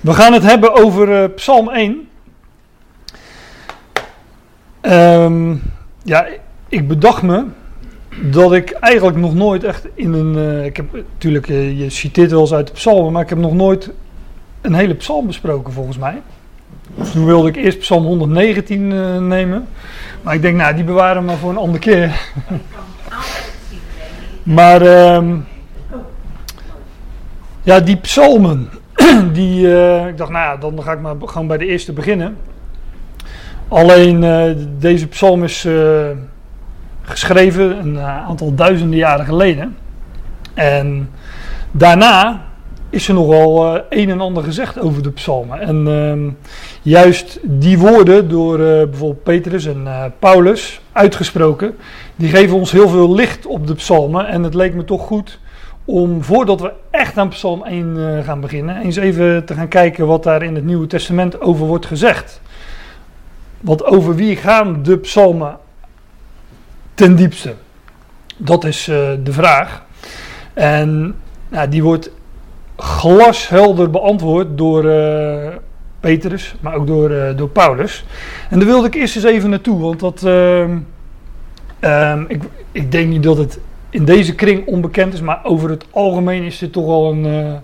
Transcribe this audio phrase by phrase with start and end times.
[0.00, 2.08] We gaan het hebben over uh, Psalm 1.
[4.80, 5.56] Ehm,
[6.02, 6.26] ja,
[6.68, 7.44] ik bedacht me
[8.22, 10.34] dat ik eigenlijk nog nooit echt in een.
[10.34, 13.54] Uh, ik heb natuurlijk, je citeert wel eens uit de psalmen, maar ik heb nog
[13.54, 13.90] nooit
[14.60, 16.22] een hele psalm besproken volgens mij.
[16.94, 19.68] Dus toen wilde ik eerst psalm 119 uh, nemen.
[20.22, 22.20] Maar ik denk, nou, die bewaren we maar voor een andere keer.
[24.58, 25.46] maar um,
[27.62, 28.70] ja, die psalmen,
[29.32, 32.36] die, uh, ik dacht, nou ja, dan ga ik maar gewoon bij de eerste beginnen.
[33.68, 34.44] Alleen uh,
[34.78, 36.08] deze psalm is uh,
[37.02, 39.76] geschreven een aantal duizenden jaren geleden.
[40.54, 41.10] En
[41.70, 42.46] daarna
[42.90, 45.60] is er nogal een en ander gezegd over de psalmen.
[45.60, 46.32] En uh,
[46.82, 49.86] juist die woorden door bijvoorbeeld Petrus en
[50.18, 51.76] Paulus uitgesproken,
[52.16, 54.26] die geven ons heel veel licht op de psalmen.
[54.26, 55.38] En het leek me toch goed
[55.90, 60.22] om voordat we echt aan psalm 1 gaan beginnen, eens even te gaan kijken wat
[60.22, 62.40] daar in het Nieuwe Testament over wordt gezegd.
[63.60, 65.56] Want over wie gaan de psalmen
[66.94, 67.54] ten diepste?
[68.36, 69.84] Dat is de vraag.
[70.54, 71.14] En
[71.48, 72.10] nou, die wordt
[72.76, 75.48] glashelder beantwoord door uh,
[76.00, 78.04] Petrus, maar ook door, door Paulus.
[78.50, 80.22] En daar wilde ik eerst eens even naartoe, want dat,
[81.80, 83.58] uh, ik, ik denk niet dat het
[83.90, 87.54] in deze kring onbekend is, maar over het algemeen is dit toch wel een, eh,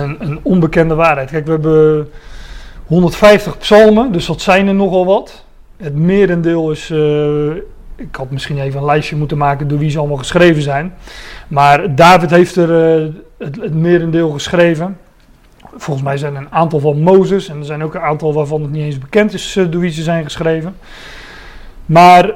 [0.00, 1.30] een, een, onbekende waarheid.
[1.30, 2.08] Kijk, we hebben
[2.86, 5.44] 150 psalmen, dus dat zijn er nogal wat.
[5.76, 6.90] Het merendeel is
[7.96, 10.94] ik had misschien even een lijstje moeten maken door wie ze allemaal geschreven zijn.
[11.48, 14.98] Maar David heeft er uh, het, het merendeel geschreven.
[15.76, 17.48] Volgens mij zijn er een aantal van Mozes.
[17.48, 20.02] En er zijn ook een aantal waarvan het niet eens bekend is door wie ze
[20.02, 20.76] zijn geschreven.
[21.86, 22.34] Maar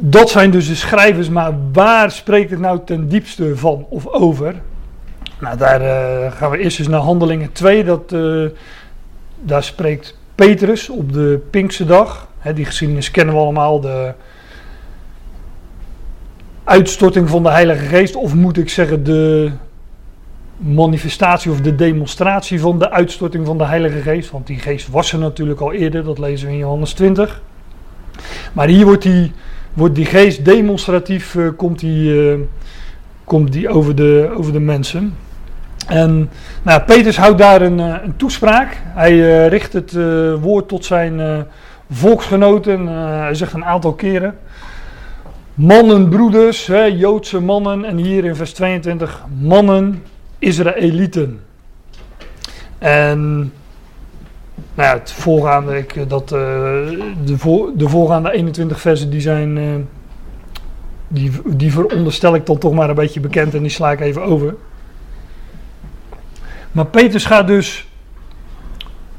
[0.00, 1.28] dat zijn dus de schrijvers.
[1.28, 4.54] Maar waar spreekt het nou ten diepste van of over?
[5.40, 7.84] Nou, daar uh, gaan we eerst eens naar Handelingen 2.
[7.84, 8.14] Dat,
[9.40, 13.80] daar spreekt Petrus op de Pinkse dag die geschiedenis kennen we allemaal.
[13.80, 14.12] De
[16.64, 19.50] uitstorting van de Heilige Geest, of moet ik zeggen de
[20.56, 24.30] manifestatie of de demonstratie van de uitstorting van de Heilige Geest.
[24.30, 27.42] Want die geest was er natuurlijk al eerder, dat lezen we in Johannes 20.
[28.52, 29.32] Maar hier wordt die,
[29.72, 32.38] wordt die geest demonstratief, uh, komt, die, uh,
[33.24, 35.14] komt die over, de, over de mensen.
[35.86, 36.30] En
[36.62, 38.76] nou, Petrus houdt daar een, uh, een toespraak.
[38.84, 39.92] Hij richt het
[40.40, 41.46] woord tot zijn
[41.90, 44.38] volksgenoten, hij zegt een aantal keren.
[45.54, 47.84] Mannen, broeders, hè, Joodse mannen.
[47.84, 50.02] En hier in vers 22, mannen,
[50.38, 51.40] Israëlieten.
[52.78, 53.52] En
[54.74, 56.38] nou ja, het voorgaande, eh, dat, uh,
[57.24, 59.74] de, voor, de voorgaande 21 versen die zijn, uh,
[61.08, 64.22] die, die veronderstel ik dan toch maar een beetje bekend en die sla ik even
[64.22, 64.54] over.
[66.72, 67.88] Maar Petrus gaat dus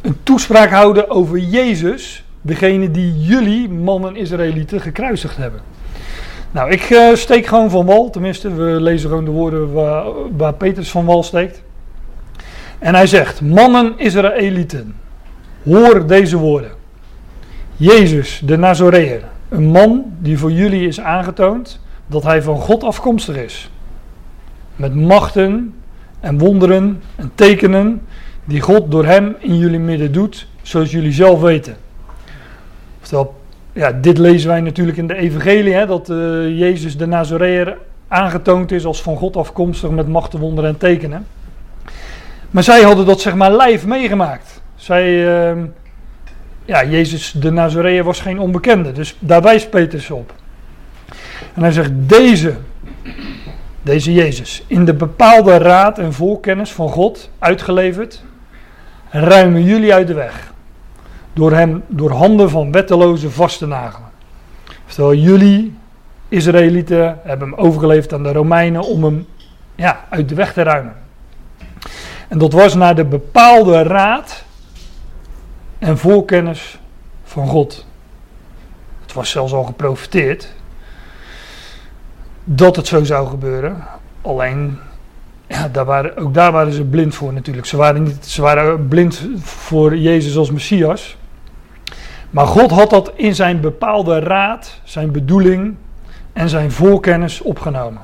[0.01, 5.61] een toespraak houden over Jezus degene die jullie, mannen Israëlieten, gekruisigd hebben.
[6.51, 10.05] Nou, ik steek gewoon van wal, tenminste, we lezen gewoon de woorden waar,
[10.37, 11.61] waar Petrus van wal steekt.
[12.79, 14.95] En hij zegt, mannen Israëlieten,
[15.63, 16.71] hoor deze woorden.
[17.75, 23.35] Jezus, de Nazoreër, een man die voor jullie is aangetoond dat hij van God afkomstig
[23.35, 23.69] is.
[24.75, 25.73] Met machten
[26.19, 28.01] en wonderen en tekenen
[28.45, 31.75] die God door hem in jullie midden doet, zoals jullie zelf weten.
[33.01, 33.35] Oftewel,
[33.73, 36.17] ja, dit lezen wij natuurlijk in de evangelie, hè, dat uh,
[36.59, 41.25] Jezus de Nazareër aangetoond is als van God afkomstig met machten, wonderen en tekenen.
[42.49, 44.60] Maar zij hadden dat zeg maar live meegemaakt.
[44.81, 45.05] Zij,
[45.53, 45.63] uh,
[46.65, 50.33] ja, Jezus de Nazareër was geen onbekende, dus daar wijst Petrus op.
[51.53, 52.55] En hij zegt, deze,
[53.81, 58.23] deze Jezus, in de bepaalde raad en voorkennis van God uitgeleverd,
[59.09, 60.53] ruimen jullie uit de weg
[61.33, 64.09] door hem door handen van wettelozen vast te nagelen.
[65.21, 65.77] Jullie,
[66.27, 69.25] Israëlieten, hebben hem overgeleverd aan de Romeinen om hem
[69.75, 70.95] ja, uit de weg te ruimen.
[72.27, 74.43] En dat was naar de bepaalde raad
[75.81, 76.79] en voorkennis
[77.23, 77.85] van God.
[79.01, 80.53] Het was zelfs al geprofiteerd
[82.43, 83.83] dat het zo zou gebeuren.
[84.21, 84.77] Alleen,
[85.47, 87.67] ja, daar waren, ook daar waren ze blind voor natuurlijk.
[87.67, 91.17] Ze waren, niet, ze waren blind voor Jezus als Messias.
[92.29, 95.75] Maar God had dat in zijn bepaalde raad, zijn bedoeling
[96.33, 98.01] en zijn voorkennis opgenomen.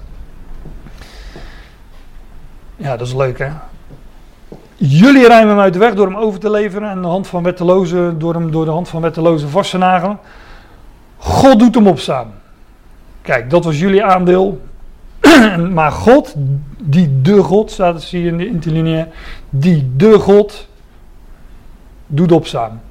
[2.75, 3.49] Ja, dat is leuk hè.
[4.79, 7.43] Jullie ruimen hem uit de weg door hem over te leveren en de hand van
[7.43, 10.19] wettelozen, door hem door de hand van wettelozen vast te nagelen.
[11.17, 12.33] God doet hem opstaan.
[13.21, 14.61] Kijk, dat was jullie aandeel.
[15.73, 16.33] maar God,
[16.77, 19.07] die de God, staat het hier in de interlineair,
[19.49, 20.67] die de God
[22.07, 22.81] doet opstaan.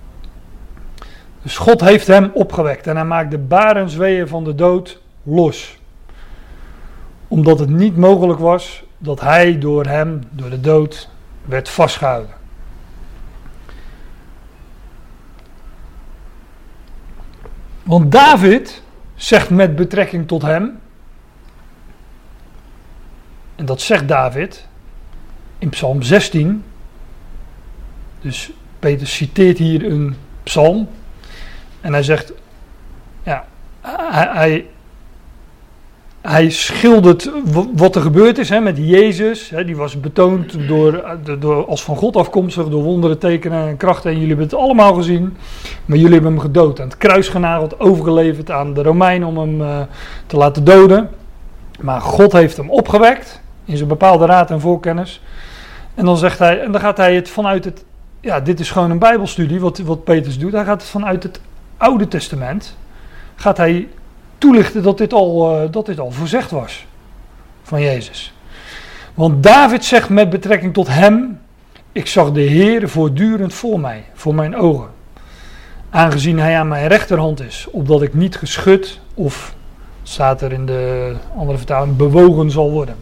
[1.42, 5.78] Dus God heeft hem opgewekt en hij maakt de barensweeën van de dood los.
[7.28, 11.08] Omdat het niet mogelijk was dat hij door hem, door de dood,
[11.46, 12.34] werd vastgehouden.
[17.82, 18.82] Want David
[19.14, 20.80] zegt met betrekking tot hem,
[23.56, 24.66] en dat zegt David
[25.58, 26.64] in Psalm 16.
[28.20, 30.88] Dus Peter citeert hier een psalm.
[31.80, 32.32] En hij zegt,
[33.22, 33.46] ja,
[33.80, 34.66] hij, hij,
[36.26, 37.30] hij schildert
[37.74, 39.50] wat er gebeurd is hè, met Jezus.
[39.50, 44.10] Hè, die was betoond door, door, als van God afkomstig door wonderen, tekenen en krachten.
[44.10, 45.36] En jullie hebben het allemaal gezien.
[45.84, 46.80] Maar jullie hebben hem gedood.
[46.80, 49.80] Aan het kruis genageld, overgeleverd aan de Romeinen om hem uh,
[50.26, 51.10] te laten doden.
[51.80, 55.22] Maar God heeft hem opgewekt in zijn bepaalde raad en voorkennis.
[55.94, 57.84] En dan zegt hij, en dan gaat hij het vanuit het,
[58.20, 60.52] ja, dit is gewoon een Bijbelstudie, wat, wat Petrus doet.
[60.52, 61.40] Hij gaat het vanuit het
[61.76, 62.76] Oude Testament,
[63.34, 63.88] gaat hij
[64.38, 66.86] toelichten dat dit al, uh, dat dit al voorzegd was
[67.62, 68.34] van Jezus.
[69.14, 71.40] Want David zegt met betrekking tot hem,
[71.92, 74.88] ik zag de Heer voortdurend voor mij, voor mijn ogen.
[75.90, 79.54] Aangezien hij aan mijn rechterhand is, opdat ik niet geschud of,
[80.02, 82.96] staat er in de andere vertaling, bewogen zal worden.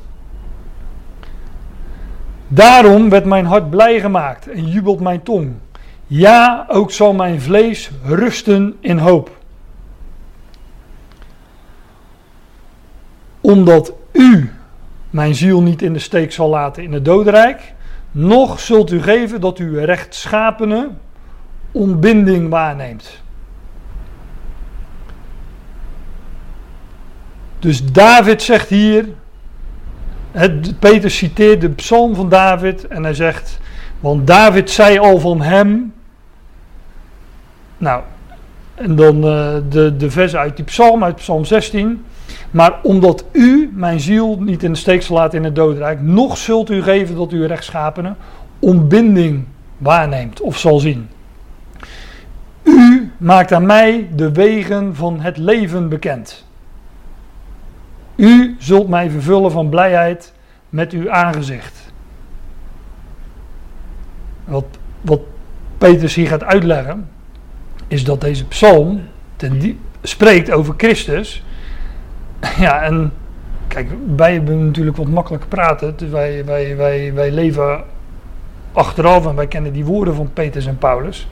[2.49, 5.53] Daarom werd mijn hart blij gemaakt en jubelt mijn tong.
[6.07, 9.31] Ja, ook zal mijn vlees rusten in hoop.
[13.45, 14.51] Omdat u
[15.11, 17.75] mijn ziel niet in de steek zal laten in het dodenrijk,
[18.11, 20.89] nog zult u geven dat u rechtschapene
[21.73, 23.23] ontbinding waarneemt.
[27.59, 29.09] Dus David zegt hier:
[30.33, 33.59] het, Peter citeert de psalm van David en hij zegt,
[34.01, 35.95] want David zei al van hem.
[37.79, 38.03] Nou,
[38.75, 42.05] en dan uh, de, de vers uit die psalm, uit psalm 16.
[42.55, 46.37] Maar omdat u mijn ziel niet in de steek zal laten in het dodenrijk, nog
[46.37, 48.15] zult u geven dat u rechtschapene
[48.59, 49.45] ontbinding
[49.79, 51.09] waarneemt of zal zien.
[52.63, 56.45] U maakt aan mij de wegen van het leven bekend.
[58.17, 60.33] U zult mij vervullen van blijheid
[60.69, 61.93] met uw aangezicht.
[64.45, 64.67] Wat,
[65.01, 65.21] wat
[65.79, 67.09] Petrus hier gaat uitleggen,
[67.89, 69.01] is dat deze psalm
[69.37, 71.45] ten spreekt over Christus.
[72.59, 73.13] Ja, en
[73.69, 76.11] kijk, wij hebben natuurlijk wat makkelijker praten.
[76.11, 77.83] Wij, wij, wij, wij leven
[78.73, 81.29] achteraf en wij kennen die woorden van Petrus en Paulus.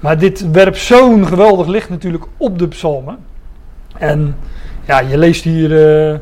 [0.00, 3.18] Maar dit werpt zo'n geweldig licht natuurlijk op de psalmen.
[3.98, 4.36] En
[4.84, 5.70] ja, je leest hier
[6.10, 6.18] uh,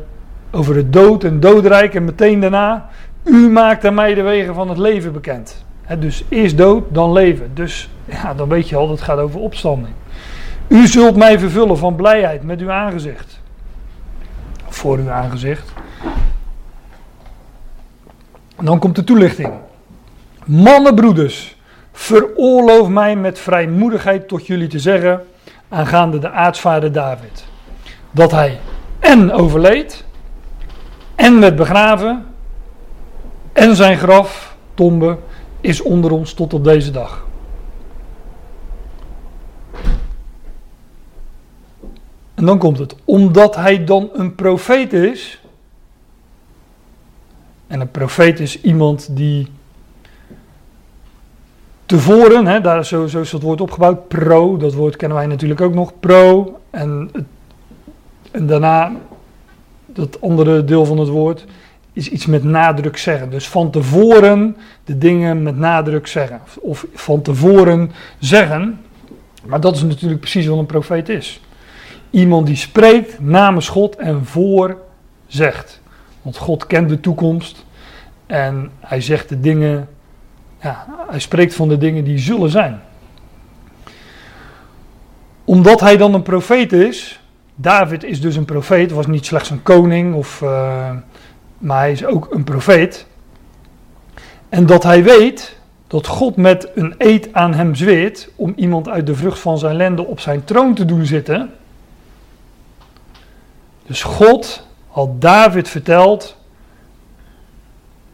[0.51, 2.89] over het dood en doodrijk en meteen daarna,
[3.23, 5.65] u maakt aan mij de wegen van het leven bekend.
[5.99, 7.51] dus eerst dood, dan leven.
[7.53, 9.93] Dus ja, dan weet je al, dat het gaat over opstanding.
[10.67, 13.41] U zult mij vervullen van blijheid met uw aangezicht.
[14.83, 15.71] Voor uw aangezicht.
[18.61, 19.53] Dan komt de toelichting.
[20.45, 21.57] Mannenbroeders,
[21.91, 25.25] veroorloof mij met vrijmoedigheid tot jullie te zeggen,
[25.69, 27.45] aangaande de aartsvader David,
[28.11, 28.59] dat hij
[28.99, 30.05] en overleed
[31.15, 32.25] en werd begraven.
[33.53, 35.17] En zijn graf, tombe,
[35.61, 37.25] is onder ons tot op deze dag.
[42.43, 45.41] En dan komt het, omdat hij dan een profeet is.
[47.67, 49.47] En een profeet is iemand die
[51.85, 55.61] tevoren, hè, daar zo, zo is dat woord opgebouwd, pro, dat woord kennen wij natuurlijk
[55.61, 56.59] ook nog, pro.
[56.69, 57.11] En,
[58.31, 58.91] en daarna
[59.85, 61.45] dat andere deel van het woord,
[61.93, 63.29] is iets met nadruk zeggen.
[63.29, 66.41] Dus van tevoren de dingen met nadruk zeggen.
[66.59, 68.81] Of van tevoren zeggen.
[69.45, 71.41] Maar dat is natuurlijk precies wat een profeet is.
[72.13, 74.77] Iemand die spreekt namens God en voor
[75.27, 75.81] zegt.
[76.21, 77.65] Want God kent de toekomst.
[78.25, 79.89] En hij zegt de dingen.
[80.61, 82.81] Ja, hij spreekt van de dingen die zullen zijn.
[85.43, 87.19] Omdat hij dan een profeet is,
[87.55, 90.91] David is dus een profeet, was niet slechts een koning, of, uh,
[91.57, 93.07] maar hij is ook een profeet.
[94.49, 99.07] En dat hij weet dat God met een eed aan hem zweert om iemand uit
[99.07, 101.49] de vrucht van zijn lende op zijn troon te doen zitten.
[103.93, 106.37] Dus God had David verteld,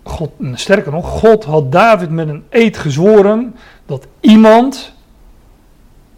[0.03, 3.55] God, sterker nog, God had David met een eed gezworen
[3.85, 4.93] dat iemand,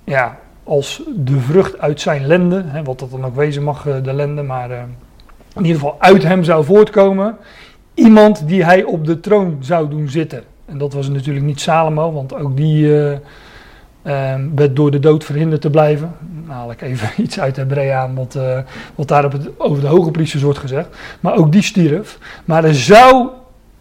[0.04, 4.04] ja, als de vrucht uit zijn lende, hè, wat dat dan ook wezen mag, eh,
[4.04, 4.78] de lende, maar uh,
[5.56, 7.38] in ieder geval uit hem zou voortkomen,
[7.94, 10.44] iemand die hij op de troon zou doen zitten.
[10.66, 12.90] En dat was natuurlijk niet Salomo, want ook die
[14.56, 16.16] werd door de dood verhinderd te blijven.
[16.46, 18.60] Nou, haal ik even iets uit Hebrea aan, wat, uh,
[18.96, 20.88] wat daar op het, over de hoge priesters wordt gezegd.
[21.20, 22.18] Maar ook die stierf.
[22.46, 23.30] Maar er zou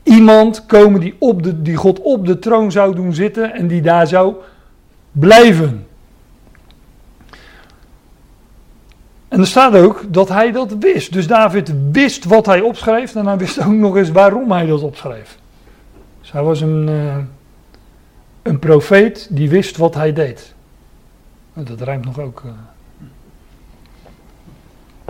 [0.02, 3.80] iemand komen die, op de, die God op de troon zou doen zitten en die
[3.80, 4.34] daar zou
[5.12, 5.86] blijven.
[9.28, 11.12] En er staat ook dat hij dat wist.
[11.12, 14.82] Dus David wist wat hij opschreef en hij wist ook nog eens waarom hij dat
[14.82, 15.38] opschreef.
[16.20, 17.16] Dus hij was een, uh,
[18.42, 20.54] een profeet die wist wat hij deed.
[21.54, 22.42] Dat rijmt nog ook.
[22.46, 22.52] Uh.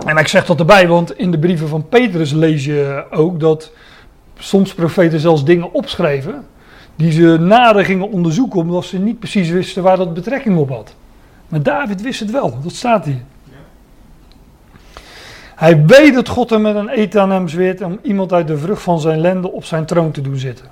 [0.05, 3.71] En ik zeg dat erbij, want in de brieven van Petrus lees je ook dat
[4.37, 6.45] soms profeten zelfs dingen opschreven
[6.95, 10.95] die ze nader gingen onderzoeken omdat ze niet precies wisten waar dat betrekking op had.
[11.47, 13.23] Maar David wist het wel, dat staat hier.
[15.55, 18.57] Hij weet dat God hem met een eet aan hem zweert om iemand uit de
[18.57, 20.65] vrucht van zijn lende op zijn troon te doen zitten.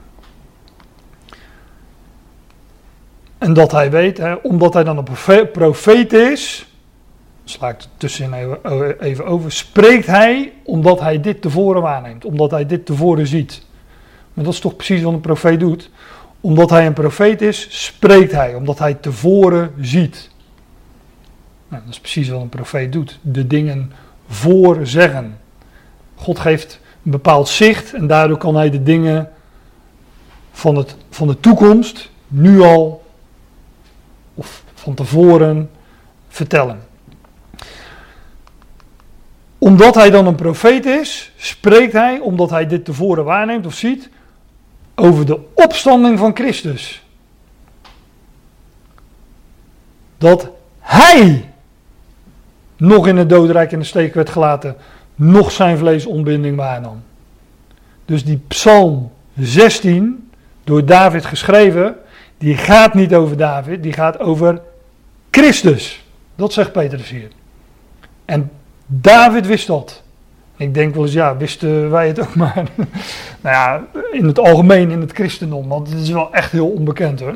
[3.39, 6.73] En dat hij weet, hè, omdat hij dan een profeet is,
[7.43, 8.57] sla ik tussenin
[8.99, 13.65] even over, spreekt hij omdat hij dit tevoren waarneemt, omdat hij dit tevoren ziet.
[14.33, 15.89] Maar dat is toch precies wat een profeet doet.
[16.41, 20.29] Omdat hij een profeet is, spreekt hij, omdat hij tevoren ziet.
[21.67, 23.19] Nou, dat is precies wat een profeet doet.
[23.21, 23.91] De dingen
[24.27, 25.37] voorzeggen.
[26.15, 29.29] God geeft een bepaald zicht en daardoor kan hij de dingen
[30.51, 33.03] van, het, van de toekomst nu al
[34.79, 35.69] van tevoren
[36.27, 36.87] vertellen.
[39.57, 44.09] Omdat hij dan een profeet is, spreekt hij, omdat hij dit tevoren waarneemt of ziet,
[44.95, 47.03] over de opstanding van Christus.
[50.17, 51.49] Dat hij
[52.77, 54.75] nog in het doodrijk in de steek werd gelaten,
[55.15, 57.03] nog zijn vleesontbinding waarnam.
[58.05, 60.29] Dus die psalm 16,
[60.63, 61.95] door David geschreven,
[62.37, 64.61] die gaat niet over David, die gaat over
[65.31, 66.03] Christus.
[66.35, 67.27] Dat zegt Petrus hier.
[68.25, 68.51] En
[68.85, 70.03] David wist dat.
[70.57, 72.63] Ik denk wel eens, ja, wisten wij het ook maar.
[73.41, 77.19] nou ja, in het algemeen in het christendom, want het is wel echt heel onbekend
[77.19, 77.35] hoor.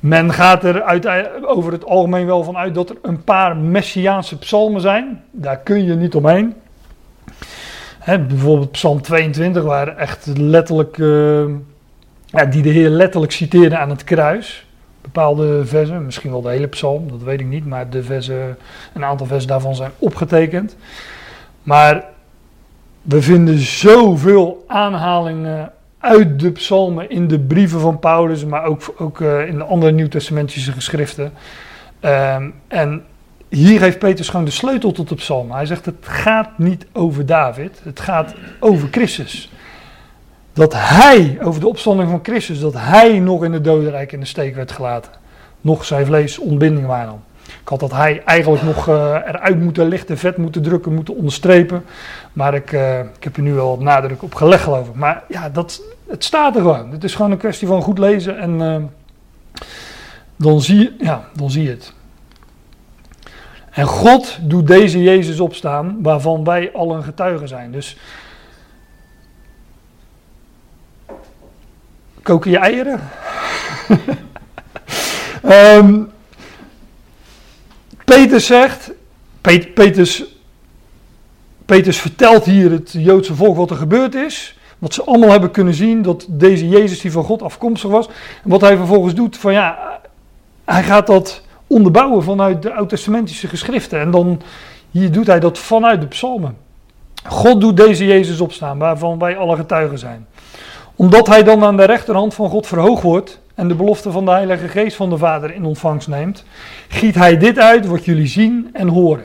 [0.00, 1.08] Men gaat er uit,
[1.44, 5.22] over het algemeen wel van uit dat er een paar messiaanse psalmen zijn.
[5.30, 6.54] Daar kun je niet omheen.
[8.04, 11.44] bijvoorbeeld Psalm 22, waar echt letterlijk, uh,
[12.26, 14.66] ja, die de Heer letterlijk citeerde aan het kruis.
[15.00, 18.56] Bepaalde versen, misschien wel de hele psalm, dat weet ik niet, maar de versen,
[18.94, 20.76] een aantal versen daarvan zijn opgetekend.
[21.62, 22.04] Maar
[23.02, 29.20] we vinden zoveel aanhalingen uit de psalmen in de brieven van Paulus, maar ook, ook
[29.20, 31.32] uh, in de andere nieuwtestamentische geschriften.
[32.00, 33.04] Um, en
[33.48, 35.56] hier geeft Petrus gewoon de sleutel tot de psalmen.
[35.56, 39.50] Hij zegt het gaat niet over David, het gaat over Christus.
[40.52, 44.26] Dat hij, over de opstanding van Christus, dat hij nog in het dodenrijk in de
[44.26, 45.12] steek werd gelaten.
[45.60, 47.22] Nog zijn vlees ontbinding waren.
[47.62, 48.94] Ik had dat hij eigenlijk nog uh,
[49.26, 51.84] eruit moeten lichten, vet moeten drukken, moeten onderstrepen.
[52.32, 54.94] Maar ik, uh, ik heb er nu wel nadruk op gelegd geloof ik.
[54.94, 56.90] Maar ja, dat, het staat er gewoon.
[56.90, 58.76] Het is gewoon een kwestie van goed lezen en uh,
[60.36, 61.92] dan, zie, ja, dan zie je het.
[63.70, 67.72] En God doet deze Jezus opstaan waarvan wij al een getuige zijn.
[67.72, 67.96] Dus
[72.30, 73.00] koken je eieren?
[75.44, 76.10] um,
[78.10, 78.92] Peter zegt,
[79.40, 80.24] Pet, Peters,
[81.98, 84.58] vertelt hier het Joodse volk wat er gebeurd is.
[84.78, 88.06] Wat ze allemaal hebben kunnen zien, dat deze Jezus die van God afkomstig was.
[88.44, 90.00] En wat hij vervolgens doet, van ja,
[90.64, 94.00] hij gaat dat onderbouwen vanuit de oud-testamentische geschriften.
[94.00, 94.42] En dan,
[94.90, 96.56] hier doet hij dat vanuit de psalmen.
[97.24, 100.26] God doet deze Jezus opstaan, waarvan wij alle getuigen zijn.
[101.00, 104.30] Omdat hij dan aan de rechterhand van God verhoogd wordt, en de belofte van de
[104.30, 106.44] Heilige Geest van de Vader in ontvangst neemt,
[106.88, 109.24] giet hij dit uit wat jullie zien en horen.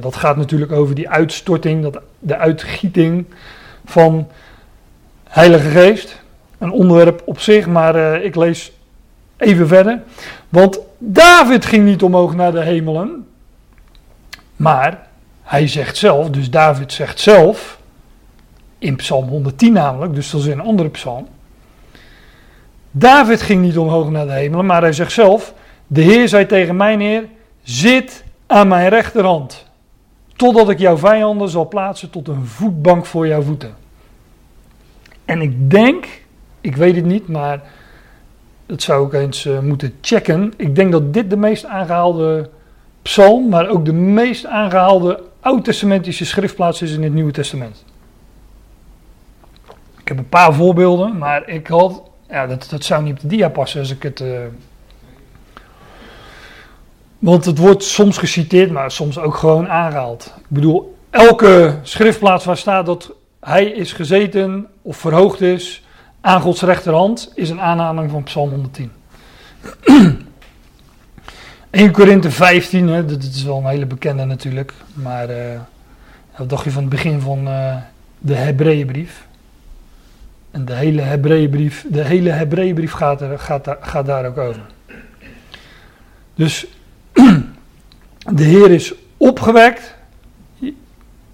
[0.00, 3.24] Dat gaat natuurlijk over die uitstorting, dat, de uitgieting
[3.84, 4.28] van
[5.24, 6.22] Heilige Geest.
[6.58, 8.72] Een onderwerp op zich, maar uh, ik lees
[9.36, 10.02] even verder.
[10.48, 13.26] Want David ging niet omhoog naar de hemelen,
[14.56, 15.06] maar
[15.42, 17.80] hij zegt zelf, dus David zegt zelf,
[18.82, 21.26] in Psalm 110 namelijk, dus dat is een andere psalm.
[22.90, 25.54] David ging niet omhoog naar de hemelen, maar hij zegt zelf:
[25.86, 27.24] De Heer zei tegen mijn Heer:
[27.62, 29.66] Zit aan mijn rechterhand,
[30.36, 33.74] totdat ik jouw vijanden zal plaatsen tot een voetbank voor jouw voeten.
[35.24, 36.06] En ik denk,
[36.60, 37.62] ik weet het niet, maar
[38.66, 40.52] dat zou ik eens uh, moeten checken.
[40.56, 42.50] Ik denk dat dit de meest aangehaalde
[43.02, 47.84] psalm, maar ook de meest aangehaalde oud-testamentische schriftplaats is in het Nieuwe Testament.
[50.12, 53.48] Heb een paar voorbeelden, maar ik had, ja, dat, dat zou niet op de dia
[53.48, 54.20] passen als ik het.
[54.20, 54.38] Uh,
[57.18, 60.34] want het wordt soms geciteerd, maar soms ook gewoon aangehaald.
[60.38, 65.84] Ik bedoel, elke schriftplaats waar staat dat hij is gezeten of verhoogd is
[66.20, 68.92] aan Gods rechterhand, is een aanhaling van Psalm 110.
[71.70, 74.72] 1 Korinthe 15, hè, dat is wel een hele bekende natuurlijk.
[74.92, 75.36] Maar uh,
[76.36, 77.76] wat dacht je van het begin van uh,
[78.18, 79.30] de Hebreeënbrief?
[80.52, 84.60] En de hele Hebreeënbrief, de hele Hebreeënbrief gaat, gaat, gaat daar ook over.
[86.34, 86.66] Dus
[88.38, 89.94] de Heer is opgewekt.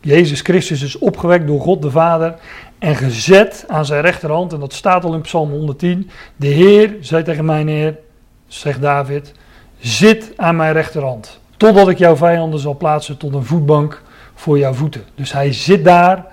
[0.01, 2.35] Jezus Christus is opgewekt door God de Vader
[2.79, 4.53] en gezet aan zijn rechterhand.
[4.53, 6.11] En dat staat al in Psalm 110.
[6.37, 7.99] De Heer zei tegen mij neer,
[8.47, 9.33] zegt David,
[9.79, 11.41] zit aan mijn rechterhand.
[11.57, 14.03] Totdat ik jouw vijanden zal plaatsen tot een voetbank
[14.35, 15.05] voor jouw voeten.
[15.15, 16.27] Dus hij zit daar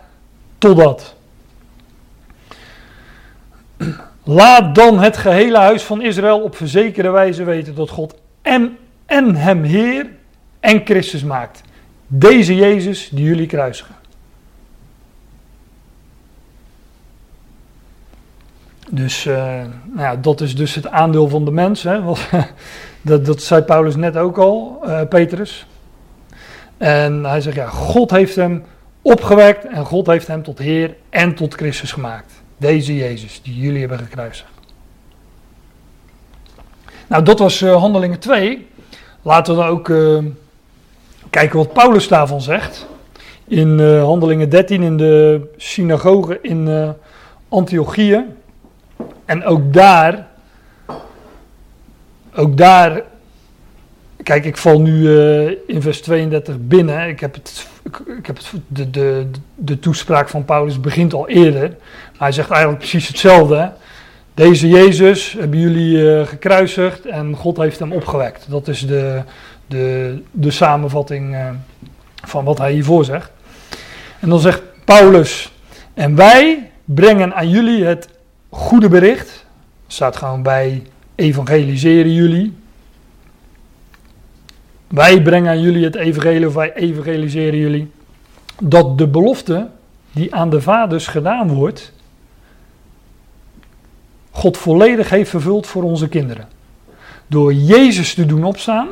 [0.58, 1.15] totdat.
[4.24, 9.36] Laat dan het gehele huis van Israël op verzekerde wijze weten dat God en, en
[9.36, 10.08] hem Heer
[10.60, 11.62] en Christus maakt.
[12.08, 13.96] Deze Jezus die jullie kruisigen.
[18.90, 19.36] Dus uh,
[19.84, 21.84] nou ja, dat is dus het aandeel van de mens.
[21.84, 22.00] Hè?
[23.02, 25.66] dat, dat zei Paulus net ook al, uh, Petrus.
[26.78, 28.64] En hij zegt, ja, God heeft hem
[29.02, 32.44] opgewekt en God heeft hem tot Heer en tot Christus gemaakt.
[32.58, 34.50] Deze Jezus, die jullie hebben gekruisigd.
[37.08, 38.68] Nou, dat was uh, Handelingen 2.
[39.22, 39.86] Laten we dan ook
[41.30, 42.86] kijken wat Paulus daarvan zegt.
[43.48, 46.96] In Handelingen 13 in de synagoge in
[47.50, 48.26] Antiochië.
[49.26, 50.28] En ook daar,
[52.36, 53.04] ook daar,
[54.24, 55.10] kijk, ik val nu
[55.68, 57.08] in vers 32 binnen.
[57.08, 57.68] Ik heb, het,
[58.18, 61.76] ik, heb het, de, de, de toespraak van Paulus begint al eerder.
[62.18, 63.72] Hij zegt eigenlijk precies hetzelfde.
[64.34, 68.46] Deze Jezus hebben jullie uh, gekruisigd en God heeft hem opgewekt.
[68.50, 69.22] Dat is de,
[69.68, 71.50] de, de samenvatting uh,
[72.24, 73.32] van wat hij hiervoor zegt.
[74.20, 75.52] En dan zegt Paulus,
[75.94, 78.10] en wij brengen aan jullie het
[78.50, 79.46] goede bericht.
[79.88, 80.84] Staat gewoon bij
[81.16, 82.58] evangeliseren jullie.
[84.88, 87.92] Wij brengen aan jullie het evangelie of wij evangeliseren jullie.
[88.62, 89.68] Dat de belofte
[90.12, 91.94] die aan de vaders gedaan wordt,
[94.36, 96.48] God volledig heeft vervuld voor onze kinderen.
[97.28, 98.88] Door Jezus te doen opstaan,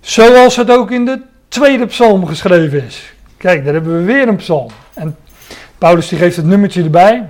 [0.00, 3.14] zoals het ook in de tweede psalm geschreven is.
[3.36, 4.70] Kijk, daar hebben we weer een psalm.
[4.94, 5.16] En
[5.78, 7.28] Paulus die geeft het nummertje erbij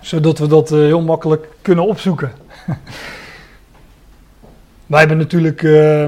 [0.00, 2.32] zodat we dat eh, heel makkelijk kunnen opzoeken.
[4.86, 6.06] Wij hebben natuurlijk uh,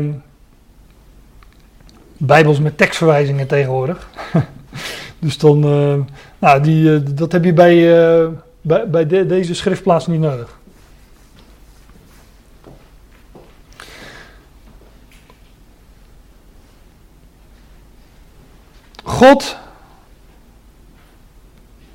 [2.16, 4.08] Bijbels met tekstverwijzingen tegenwoordig.
[5.18, 5.94] dus dan, uh,
[6.38, 7.76] nou, die, uh, dat heb je bij,
[8.62, 10.60] bij, bij de, deze schriftplaats niet nodig.
[19.02, 19.56] God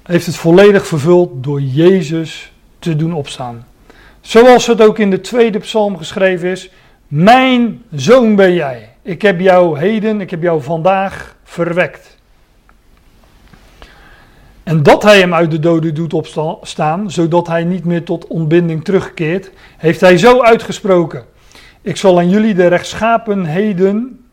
[0.04, 3.68] heeft het volledig vervuld door Jezus te doen opstaan.
[4.22, 6.70] Zoals het ook in de tweede psalm geschreven is:
[7.08, 8.96] Mijn zoon ben jij.
[9.02, 12.17] Ik heb jou heden, ik heb jou vandaag verwekt.
[14.68, 18.84] En dat hij hem uit de doden doet opstaan, zodat hij niet meer tot ontbinding
[18.84, 21.26] terugkeert, heeft hij zo uitgesproken.
[21.82, 24.26] Ik zal aan jullie de rechtschapenheden,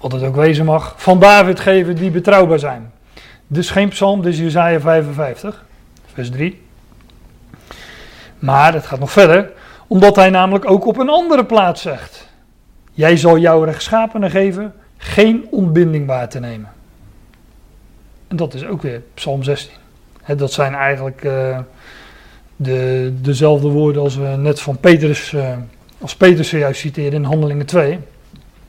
[0.00, 2.92] wat het ook wezen mag, van David geven die betrouwbaar zijn.
[3.46, 5.64] Dus geen psalm, dus Jezaja 55,
[6.12, 6.62] vers 3.
[8.38, 9.50] Maar het gaat nog verder,
[9.86, 12.28] omdat hij namelijk ook op een andere plaats zegt:
[12.92, 16.76] Jij zal jouw rechtschapenen geven geen ontbinding waar te nemen.
[18.28, 19.74] En dat is ook weer Psalm 16.
[20.36, 21.58] dat zijn eigenlijk uh,
[22.56, 25.56] de, dezelfde woorden als we net van Petrus, uh,
[26.00, 27.98] als Petrus zojuist citeerde in Handelingen 2.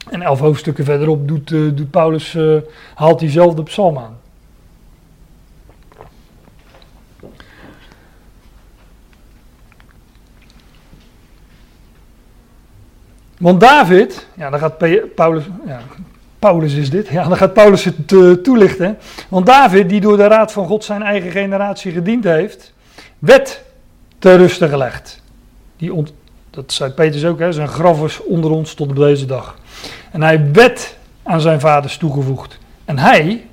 [0.09, 2.37] En elf hoofdstukken verderop doet, uh, doet Paulus,
[2.95, 4.17] haalt diezelfde psalm aan.
[13.37, 14.77] Want David, ja, dan gaat
[15.15, 15.81] Paulus, ja,
[16.39, 18.97] Paulus is dit, ja, dan gaat Paulus het uh, toelichten.
[19.29, 22.73] Want David, die door de raad van God zijn eigen generatie gediend heeft,
[23.19, 23.61] werd
[24.19, 25.21] ter ruste gelegd.
[25.77, 26.13] Die ont,
[26.49, 29.57] dat zei Petrus ook, hè, zijn graf was onder ons tot op deze dag.
[30.11, 32.57] En hij werd aan zijn vaders toegevoegd.
[32.85, 33.45] En hij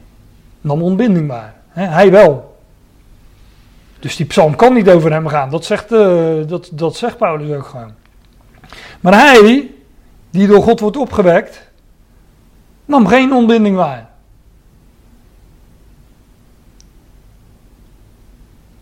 [0.61, 1.55] nam ontbinding waar.
[1.68, 2.57] Hè, hij wel.
[3.99, 5.51] Dus die psalm kan niet over hem gaan.
[5.51, 7.92] Dat zegt, uh, dat, dat zegt Paulus ook gewoon.
[9.01, 9.70] Maar hij
[10.31, 11.65] die door God wordt opgewekt,
[12.87, 14.09] nam geen ontbinding waar.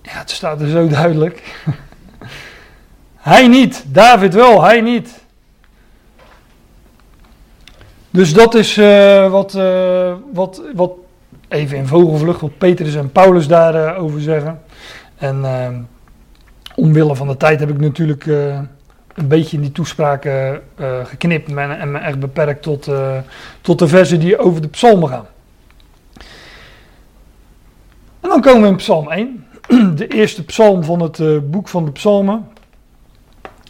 [0.02, 1.66] Ja, het staat er zo duidelijk.
[3.16, 5.22] hij niet, David wel, hij niet.
[8.10, 10.92] Dus dat is uh, wat, uh, wat, wat,
[11.48, 14.62] even in vogelvlucht, wat Petrus en Paulus daarover over zeggen.
[15.16, 15.88] En
[16.74, 18.26] omwille van de tijd heb ik natuurlijk
[19.14, 20.62] een beetje in die toespraken
[21.04, 22.90] geknipt en, en me echt beperkt tot,
[23.60, 25.26] tot de versen die over de psalmen gaan.
[28.20, 29.46] En dan komen we in Psalm 1,
[29.96, 32.48] de eerste psalm van het uh, boek van de psalmen.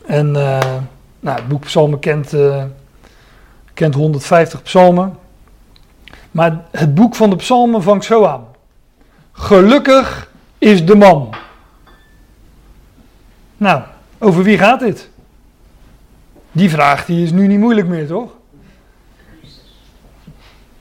[0.07, 2.33] En nou, het boek psalmen kent,
[3.75, 5.19] kent 150 psalmen.
[6.35, 8.45] Maar het boek van de psalmen vangt zo aan.
[9.33, 11.35] Gelukkig is de man.
[13.57, 13.83] Nou,
[14.19, 15.11] over wie gaat dit?
[16.55, 18.31] Die vraag die is nu niet moeilijk meer, toch?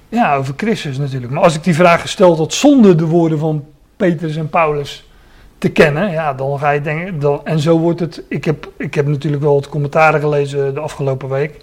[0.09, 1.31] Ja, over Christus natuurlijk.
[1.31, 5.09] Maar als ik die vraag stel tot zonder de woorden van Petrus en Paulus
[5.57, 7.19] te kennen, ja, dan ga je denken.
[7.19, 8.23] Dan, en zo wordt het.
[8.27, 11.59] Ik heb, ik heb natuurlijk wel het commentaren gelezen de afgelopen week.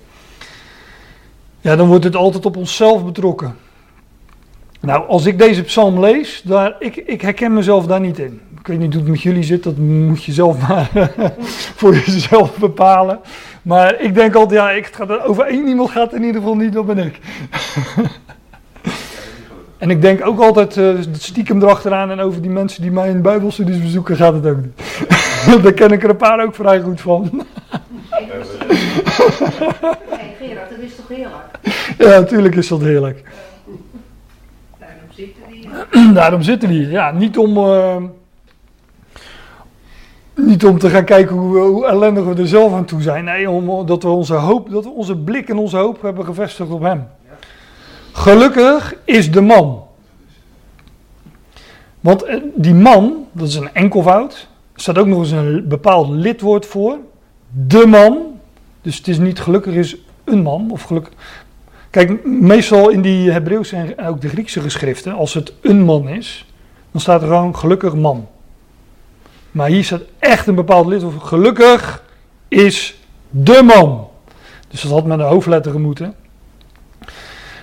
[1.61, 3.57] Ja, dan wordt het altijd op onszelf betrokken.
[4.81, 8.40] Nou, als ik deze psalm lees, daar, ik, ik herken mezelf daar niet in.
[8.61, 10.90] Ik weet niet hoe het met jullie zit, dat moet je zelf maar
[11.77, 13.20] voor jezelf bepalen.
[13.62, 16.57] Maar ik denk altijd, ja, ik, het gaat, over één iemand gaat in ieder geval
[16.57, 17.18] niet, dat ben ik.
[19.79, 23.23] En ik denk ook altijd uh, stiekem erachteraan en over die mensen die mij in
[23.23, 24.83] bijbelstudies bezoeken gaat het ook niet.
[25.62, 27.46] Daar ken ik er een paar ook vrij goed van.
[28.11, 28.27] hey
[30.40, 31.59] Gerard, dat is toch heerlijk?
[31.99, 33.23] Ja, natuurlijk is dat heerlijk.
[34.79, 36.12] Daarom zitten die.
[36.20, 37.11] Daarom zitten die, ja.
[37.11, 37.96] Niet om, uh,
[40.34, 43.24] niet om te gaan kijken hoe, hoe, ellendig we er zelf aan toe zijn.
[43.24, 46.82] Nee, omdat we onze hoop, dat we onze blik en onze hoop hebben gevestigd op
[46.82, 47.06] hem.
[48.12, 49.82] Gelukkig is de man.
[52.00, 54.48] Want eh, die man, dat is een enkelvoud.
[54.72, 56.98] Er staat ook nog eens een bepaald lidwoord voor.
[57.66, 58.18] De man.
[58.82, 60.70] Dus het is niet gelukkig is een man.
[60.70, 61.12] Of gelukkig.
[61.90, 66.46] Kijk, meestal in die Hebreeuwse en ook de Griekse geschriften, als het een man is,
[66.90, 68.26] dan staat er gewoon gelukkig man.
[69.50, 71.22] Maar hier staat echt een bepaald lidwoord.
[71.22, 72.02] Gelukkig
[72.48, 72.98] is
[73.30, 74.08] de man.
[74.68, 76.14] Dus dat had met een hoofdletter moeten.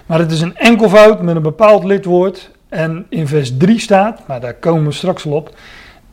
[0.05, 2.49] Maar het is een enkelvoud met een bepaald lidwoord.
[2.69, 5.55] En in vers 3 staat, maar daar komen we straks al op.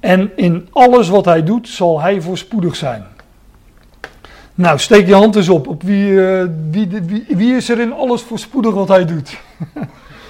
[0.01, 3.05] En in alles wat hij doet, zal hij voorspoedig zijn.
[4.55, 5.69] Nou, steek je hand eens op.
[5.69, 9.39] op wie, uh, wie, wie, wie, is er in alles voorspoedig wat hij doet?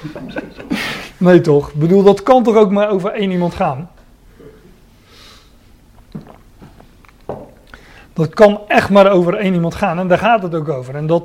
[1.17, 1.69] nee, toch?
[1.69, 3.91] Ik bedoel, dat kan toch ook maar over één iemand gaan?
[8.15, 10.95] Dat kan echt maar over één iemand gaan en daar gaat het ook over.
[10.95, 11.25] En dat,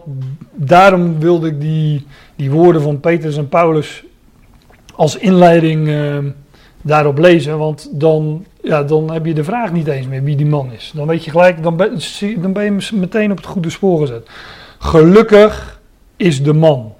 [0.53, 4.03] daarom wilde ik die, die woorden van Petrus en Paulus
[4.95, 6.17] als inleiding uh,
[6.81, 7.57] daarop lezen.
[7.57, 10.91] Want dan, ja, dan heb je de vraag niet eens meer wie die man is.
[10.95, 11.99] Dan weet je gelijk, dan ben,
[12.41, 14.29] dan ben je meteen op het goede spoor gezet.
[14.79, 15.81] Gelukkig
[16.17, 16.93] is de man.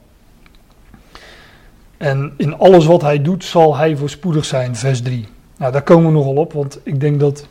[1.98, 5.28] En in alles wat hij doet zal hij voorspoedig zijn, vers 3.
[5.58, 7.48] Nou, daar komen we nogal op, want ik denk dat...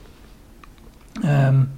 [1.25, 1.77] Um,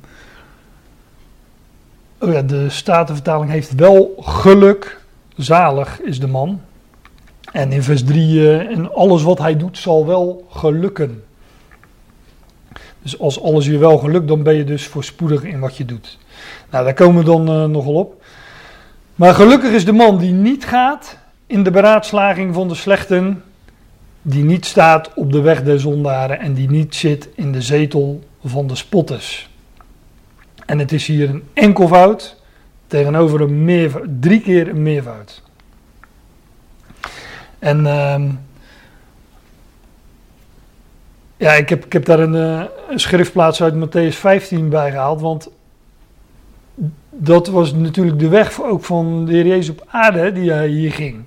[2.22, 5.00] Oh ja, de Statenvertaling heeft wel geluk.
[5.36, 6.60] Zalig is de man.
[7.52, 11.22] En in vers 3, uh, en alles wat hij doet zal wel gelukken.
[13.02, 16.18] Dus als alles je wel gelukt, dan ben je dus voorspoedig in wat je doet.
[16.70, 18.22] Nou, daar komen we dan uh, nogal op.
[19.14, 23.42] Maar gelukkig is de man die niet gaat in de beraadslaging van de slechten,
[24.22, 28.20] die niet staat op de weg der zondaren en die niet zit in de zetel
[28.44, 29.49] van de spotters.
[30.70, 32.36] En het is hier een enkelvoud
[32.86, 35.42] tegenover een meervoud, drie keer een meervoud.
[37.58, 38.22] En uh,
[41.36, 45.20] ja, ik heb, ik heb daar een, uh, een schriftplaats uit Matthäus 15 bij gehaald,
[45.20, 45.50] want
[47.10, 50.92] dat was natuurlijk de weg ook van de Heer Jezus op aarde die hij hier
[50.92, 51.24] ging.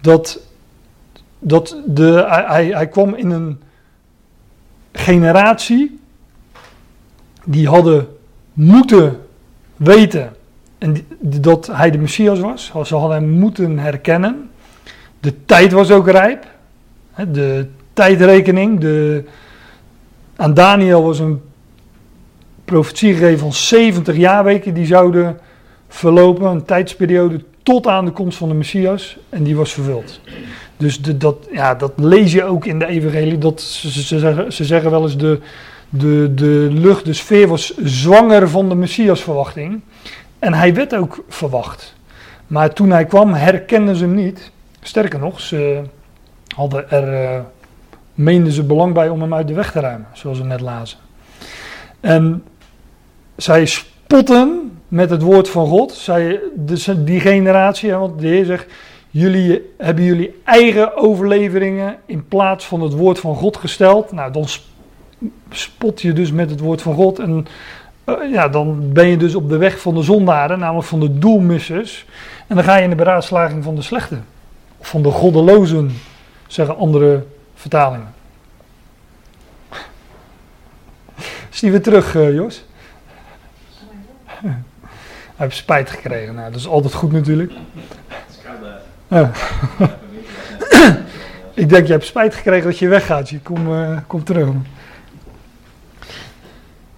[0.00, 0.40] Dat,
[1.38, 3.62] dat de, hij, hij kwam in een
[4.92, 6.00] generatie
[7.44, 8.16] die hadden
[8.58, 9.20] moeten
[9.76, 10.32] weten
[10.78, 12.72] en dat hij de Messias was.
[12.84, 14.50] Ze hadden hem moeten herkennen.
[15.20, 16.46] De tijd was ook rijp.
[17.32, 18.80] De tijdrekening.
[18.80, 19.24] De,
[20.36, 21.40] aan Daniel was een
[22.64, 25.38] profetie gegeven van 70 jaarweken die zouden
[25.88, 26.50] verlopen.
[26.50, 29.18] Een tijdsperiode tot aan de komst van de Messias.
[29.28, 30.20] En die was vervuld.
[30.78, 33.38] Dus de, dat, ja, dat lees je ook in de evangelie.
[33.38, 35.40] Dat, ze, ze, zeggen, ze zeggen wel eens de,
[35.88, 39.80] de, de lucht, de sfeer was zwanger van de Messiasverwachting.
[40.38, 41.96] En hij werd ook verwacht.
[42.46, 44.50] Maar toen hij kwam, herkenden ze hem niet.
[44.80, 45.82] Sterker nog, ze
[46.54, 47.40] hadden er, uh,
[48.14, 50.98] meenden ze belang bij om hem uit de weg te ruimen, zoals we net lazen.
[52.00, 52.44] En
[53.36, 55.92] zij spotten met het woord van God.
[55.92, 58.66] Zij, dus die generatie, want de Heer zegt,
[59.10, 64.12] jullie hebben jullie eigen overleveringen in plaats van het woord van God gesteld.
[64.12, 64.46] Nou, dan
[65.50, 67.46] spot je dus met het woord van God en
[68.08, 71.18] uh, ja, dan ben je dus op de weg van de zondaren, namelijk van de
[71.18, 72.06] doelmissers.
[72.46, 74.18] En dan ga je in de beraadslaging van de slechte.
[74.78, 75.92] Of van de goddelozen,
[76.46, 78.14] zeggen andere vertalingen.
[81.52, 82.64] Is die weer terug, uh, Jos?
[85.38, 86.34] Hij heeft spijt gekregen.
[86.34, 87.52] Nou, dat is altijd goed natuurlijk.
[91.54, 93.28] Ik denk, je hebt spijt gekregen dat je weggaat.
[93.28, 94.48] Je komt uh, kom terug.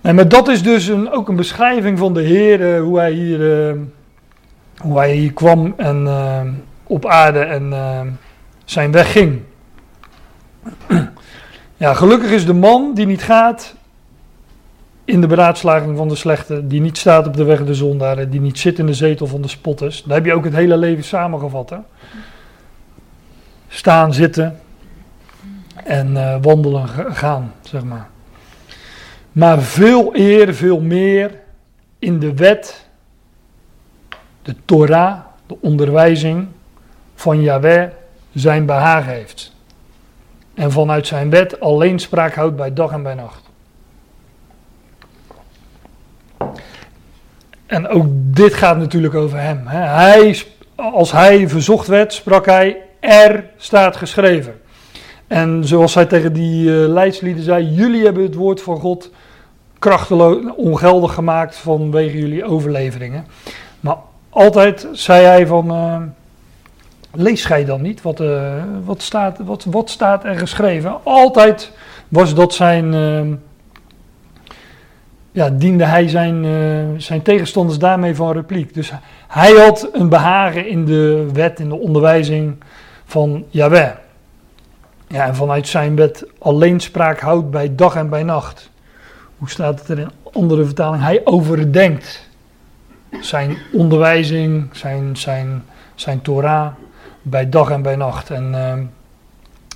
[0.00, 3.12] En maar dat is dus een, ook een beschrijving van de Heer, uh, hoe, hij
[3.12, 3.80] hier, uh,
[4.78, 6.08] hoe hij hier kwam en,
[6.82, 7.72] op aarde en
[8.64, 9.40] zijn weg ging.
[11.76, 13.74] ja, gelukkig is de man die niet gaat
[15.10, 18.40] in de beraadslaging van de slechte, die niet staat op de weg de zondaren, die
[18.40, 20.02] niet zit in de zetel van de spotters.
[20.02, 21.70] Daar heb je ook het hele leven samengevat.
[21.70, 21.76] Hè?
[23.68, 24.60] Staan, zitten
[25.84, 28.08] en wandelen, gaan, zeg maar.
[29.32, 31.38] Maar veel eer, veel meer
[31.98, 32.88] in de wet,
[34.42, 36.46] de Torah, de onderwijzing
[37.14, 37.88] van Yahweh
[38.32, 39.52] zijn behagen heeft.
[40.54, 43.49] En vanuit zijn wet alleen spraak houdt bij dag en bij nacht.
[47.66, 49.62] En ook dit gaat natuurlijk over hem.
[49.66, 50.42] Hij,
[50.74, 54.60] als hij verzocht werd, sprak hij: Er staat geschreven.
[55.26, 59.10] En zoals hij tegen die uh, leidslieden zei: Jullie hebben het woord van God
[59.78, 63.26] krachteloos, ongeldig gemaakt vanwege jullie overleveringen.
[63.80, 63.96] Maar
[64.30, 65.96] altijd zei hij van, uh,
[67.12, 68.02] lees gij dan niet?
[68.02, 68.52] Wat, uh,
[68.84, 70.98] wat, staat, wat, wat staat er geschreven?
[71.02, 71.72] Altijd
[72.08, 72.94] was dat zijn,
[75.32, 76.44] ja, diende hij zijn,
[77.00, 78.74] zijn tegenstanders daarmee van repliek.
[78.74, 78.92] Dus
[79.28, 82.56] hij had een behagen in de wet, in de onderwijzing
[83.04, 83.90] van Yahweh.
[85.06, 88.70] Ja, en vanuit zijn wet alleen spraak houdt bij dag en bij nacht
[89.40, 91.02] hoe staat het er in andere vertaling?
[91.02, 92.28] Hij overdenkt
[93.20, 95.64] zijn onderwijzing, zijn, zijn,
[95.94, 96.72] zijn Torah
[97.22, 98.30] bij dag en bij nacht.
[98.30, 98.74] En uh,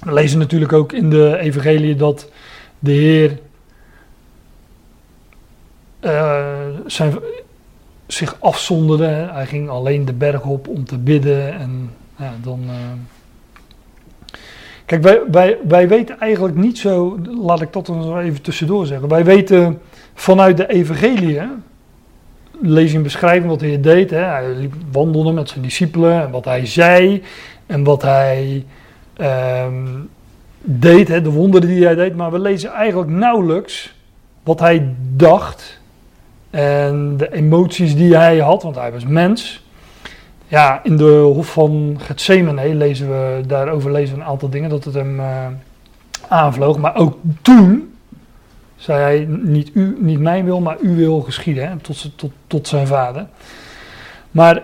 [0.00, 2.30] we lezen natuurlijk ook in de Evangelie dat
[2.78, 3.38] de Heer
[6.86, 7.14] zijn,
[8.06, 9.28] zich afzonderde.
[9.32, 12.60] Hij ging alleen de berg op om te bidden en ja, dan.
[12.64, 12.72] Uh,
[14.86, 19.08] Kijk, wij, wij, wij weten eigenlijk niet zo, laat ik dat dan even tussendoor zeggen.
[19.08, 19.80] Wij weten
[20.14, 21.40] vanuit de evangelie,
[22.60, 24.10] lees in beschrijving wat hij deed.
[24.10, 24.18] Hè.
[24.18, 27.22] Hij wandelde met zijn discipelen en wat hij zei
[27.66, 28.64] en wat hij
[29.20, 30.08] um,
[30.60, 32.16] deed, hè, de wonderen die hij deed.
[32.16, 33.94] Maar we lezen eigenlijk nauwelijks
[34.42, 35.80] wat hij dacht
[36.54, 39.62] en de emoties die hij had, want hij was mens.
[40.48, 44.84] Ja, in de Hof van Gethsemane lezen we, daarover lezen we een aantal dingen, dat
[44.84, 45.46] het hem uh,
[46.28, 46.78] aanvloog.
[46.78, 47.94] Maar ook toen
[48.76, 52.68] zei hij, niet, u, niet mijn wil, maar uw wil geschieden, hè, tot, tot, tot
[52.68, 53.26] zijn vader.
[54.30, 54.62] Maar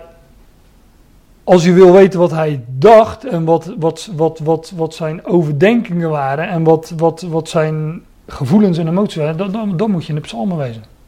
[1.44, 6.10] als u wil weten wat hij dacht en wat, wat, wat, wat, wat zijn overdenkingen
[6.10, 10.08] waren en wat, wat, wat zijn gevoelens en emoties waren, dan, dan, dan moet je
[10.08, 10.98] in de psalmen wezen.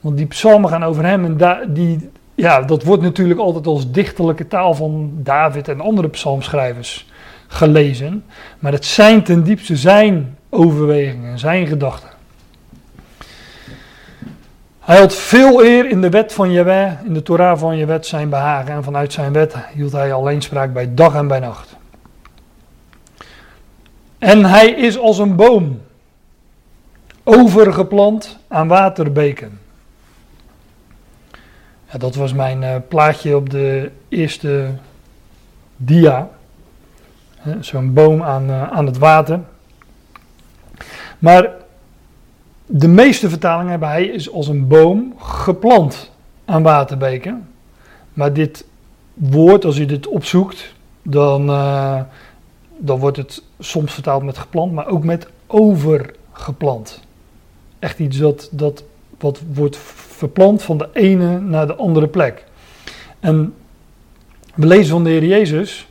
[0.00, 4.48] Want die psalmen gaan over hem en die, ja, dat wordt natuurlijk altijd als dichterlijke
[4.48, 7.06] taal van David en andere psalmschrijvers
[7.48, 8.24] gelezen.
[8.58, 12.08] Maar het zijn ten diepste zijn overwegingen, zijn gedachten.
[14.80, 18.06] Hij had veel eer in de wet van Jehovah, in de Torah van je wet
[18.06, 18.74] zijn behagen.
[18.74, 21.76] En vanuit zijn wet hield hij alleen spraak bij dag en bij nacht.
[24.18, 25.80] En hij is als een boom,
[27.24, 29.60] overgeplant aan waterbeken.
[31.92, 34.70] Ja, dat was mijn uh, plaatje op de eerste
[35.76, 36.30] dia.
[37.60, 39.40] Zo'n boom aan, uh, aan het water.
[41.18, 41.50] Maar
[42.66, 46.10] de meeste vertalingen hebben hij is als een boom geplant
[46.44, 47.48] aan waterbeken.
[48.12, 48.64] Maar dit
[49.14, 52.00] woord, als je dit opzoekt, dan, uh,
[52.76, 57.00] dan wordt het soms vertaald met geplant, maar ook met overgeplant.
[57.78, 58.84] Echt iets dat, dat
[59.20, 62.44] wat wordt verplant van de ene naar de andere plek.
[63.20, 63.54] En
[64.54, 65.88] we lezen van de Heer Jezus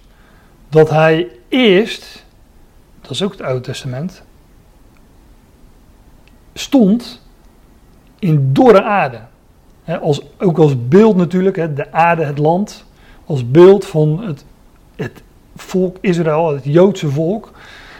[0.69, 2.25] dat hij eerst,
[3.01, 4.23] dat is ook het Oude Testament,
[6.53, 7.21] stond
[8.19, 9.19] in dorre aarde.
[10.01, 12.85] als, ook als beeld natuurlijk, de aarde, het land,
[13.25, 14.45] als beeld van het,
[14.95, 15.21] het
[15.55, 17.51] volk Israël, het Joodse volk.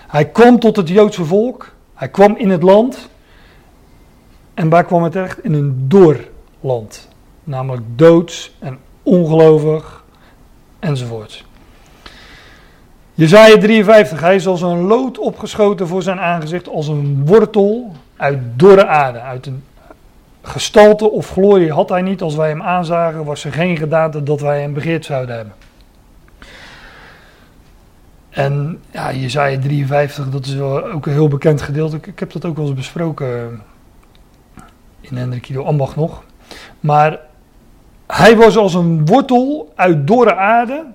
[0.08, 3.10] Hij kwam tot het Joodse volk, hij kwam in het land.
[4.60, 5.44] En waar kwam hij terecht?
[5.44, 6.18] In een dor
[6.60, 7.08] land.
[7.44, 10.04] Namelijk doods en ongelovig
[10.80, 11.46] enzovoort.
[13.14, 18.40] Jezaja 53, hij is als een lood opgeschoten voor zijn aangezicht, als een wortel uit
[18.56, 19.20] dorre aarde.
[19.20, 19.64] Uit een
[20.42, 22.22] gestalte of glorie had hij niet.
[22.22, 25.54] Als wij hem aanzagen, was er geen gedaante dat wij hem begeerd zouden hebben.
[28.30, 31.96] En ja, Jezaja 53, dat is wel ook een heel bekend gedeelte.
[31.96, 33.62] Ik, ik heb dat ook wel eens besproken
[35.12, 36.24] in Hendrik Ido Ambach nog.
[36.80, 37.20] Maar
[38.08, 40.86] hij was als een wortel uit dorre aarde.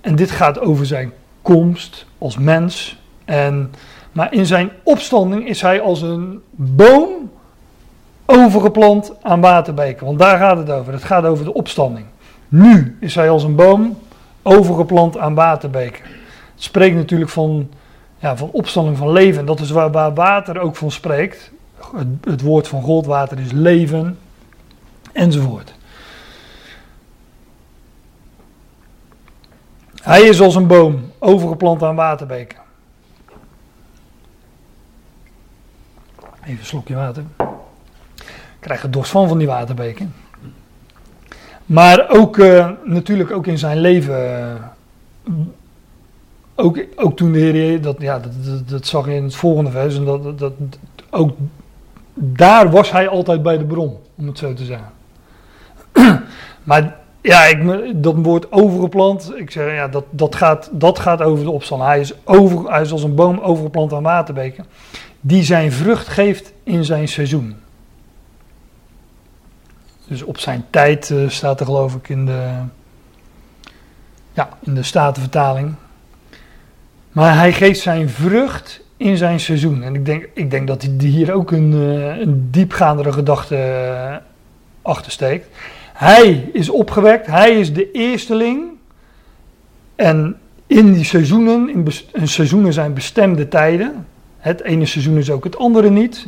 [0.00, 3.00] En dit gaat over zijn komst als mens.
[3.24, 3.72] En,
[4.12, 7.30] maar in zijn opstanding is hij als een boom
[8.26, 10.06] overgeplant aan waterbeken.
[10.06, 10.92] Want daar gaat het over.
[10.92, 12.06] Het gaat over de opstanding.
[12.48, 13.98] Nu is hij als een boom
[14.42, 16.04] overgeplant aan waterbeken.
[16.54, 17.68] Het spreekt natuurlijk van,
[18.18, 19.46] ja, van opstanding van leven.
[19.46, 21.52] Dat is waar, waar water ook van spreekt.
[21.96, 24.18] Het, het woord van God, water is leven,
[25.12, 25.74] enzovoort.
[30.02, 32.58] Hij is als een boom, overgeplant aan waterbeken.
[36.44, 37.24] Even een slokje water.
[37.38, 40.14] Ik krijg er dorst van van die waterbeken.
[41.66, 44.60] Maar ook uh, natuurlijk ook in zijn leven.
[45.24, 45.34] Uh,
[46.54, 49.70] ook, ook toen de Heer, dat, ja, dat, dat, dat, zag je in het volgende
[49.70, 49.96] vers.
[49.96, 50.52] En dat, dat,
[51.10, 51.36] ook
[52.14, 54.90] daar was hij altijd bij de bron, om het zo te zeggen.
[56.62, 61.44] maar ja, ik, dat woord overgeplant, ik zeg ja, dat, dat, gaat, dat gaat over
[61.44, 61.82] de opstand.
[61.82, 64.66] Hij is, over, hij is als een boom overgeplant aan waterbeken,
[65.20, 67.56] die zijn vrucht geeft in zijn seizoen.
[70.06, 72.50] Dus op zijn tijd uh, staat er geloof ik in de,
[74.32, 75.74] ja, in de Statenvertaling.
[77.12, 79.82] Maar hij geeft zijn vrucht in zijn seizoen.
[79.82, 84.16] En ik denk, ik denk dat hij hier ook een, uh, een diepgaandere gedachte uh,
[84.82, 85.46] achter steekt.
[85.92, 88.70] Hij is opgewekt, hij is de eersteling.
[89.94, 90.36] En
[90.66, 94.06] in die seizoenen, in en seizoenen zijn bestemde tijden.
[94.38, 96.26] Het ene seizoen is ook het andere niet.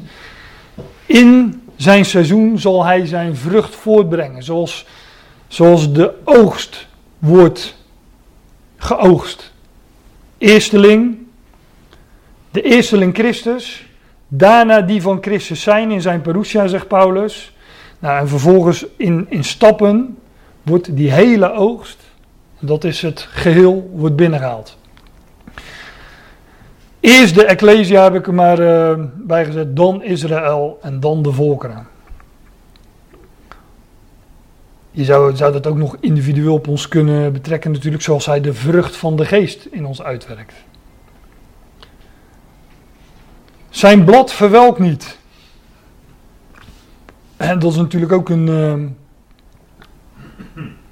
[1.06, 4.42] In zijn seizoen zal hij zijn vrucht voortbrengen.
[4.42, 4.87] Zoals,
[5.48, 6.87] zoals de oogst
[7.18, 7.76] wordt
[8.76, 9.52] geoogst.
[10.38, 11.16] Eersteling,
[12.55, 13.87] de eersteling Christus.
[14.29, 17.57] Daarna die van Christus zijn in zijn parousia, zegt Paulus.
[17.99, 20.19] Nou, en vervolgens in, in stappen
[20.62, 21.99] wordt die hele oogst,
[22.59, 24.77] dat is het geheel, wordt binnengehaald.
[27.01, 31.33] Eerst de Ecclesia heb ik er maar uh, bij gezet, dan Israël en dan de
[31.33, 31.87] volkeren.
[34.90, 38.55] Je zou, zou dat ook nog individueel op ons kunnen betrekken, natuurlijk, zoals hij de
[38.55, 40.55] vrucht van de geest in ons uitwerkt.
[43.74, 45.18] Zijn blad verwelkt niet.
[47.37, 48.72] En dat is natuurlijk ook een, uh,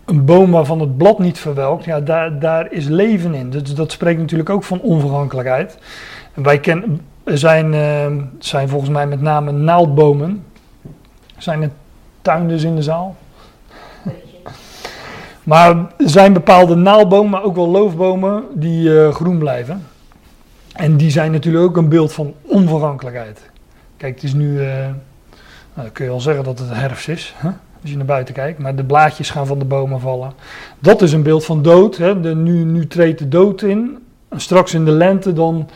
[0.04, 1.84] een boom waarvan het blad niet verwelkt.
[1.84, 3.50] Ja, daar, daar is leven in.
[3.50, 5.78] Dus dat spreekt natuurlijk ook van onvergankelijkheid.
[6.34, 10.44] En wij kennen, zijn, uh, zijn volgens mij met name naaldbomen.
[11.38, 11.70] Zijn er
[12.22, 13.16] tuinders in de zaal?
[15.42, 19.86] Maar er zijn bepaalde naaldbomen, maar ook wel loofbomen die uh, groen blijven.
[20.72, 23.50] En die zijn natuurlijk ook een beeld van onvergankelijkheid.
[23.96, 24.61] Kijk, het is nu
[25.74, 27.48] nou, dan kun je al zeggen dat het herfst is, hè?
[27.80, 28.58] als je naar buiten kijkt.
[28.58, 30.32] Maar de blaadjes gaan van de bomen vallen.
[30.78, 31.96] Dat is een beeld van dood.
[31.96, 32.20] Hè?
[32.20, 33.98] De, nu, nu treedt de dood in.
[34.28, 35.68] En straks in de lente dan,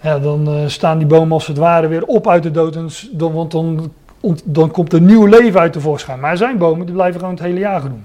[0.00, 2.76] ja, dan uh, staan die bomen als het ware weer op uit de dood.
[2.76, 6.20] En dan, want dan, ont, dan komt er nieuw leven uit tevoorschijn.
[6.20, 8.04] Maar er zijn bomen die blijven gewoon het hele jaar groen.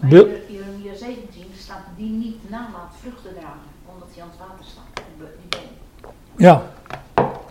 [0.00, 5.04] In Jeremia 17 staat die niet nalaat vruchten dragen, omdat hij aan het water staat.
[5.50, 6.12] Die boom.
[6.36, 6.62] Ja.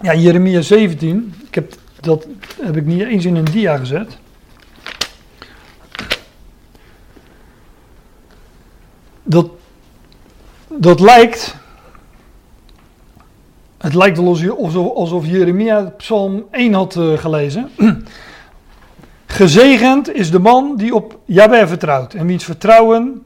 [0.02, 1.34] ja, Jeremia 17.
[1.48, 2.28] Ik heb dat
[2.62, 4.17] heb ik niet eens in een dia gezet.
[9.23, 9.48] Dat,
[10.67, 11.56] dat lijkt.
[13.77, 17.69] Het lijkt wel alsof, Jeremia Psalm 1 had uh, gelezen.
[19.25, 23.23] Gezegend is de man die op Jabé vertrouwt en wiens vertrouwen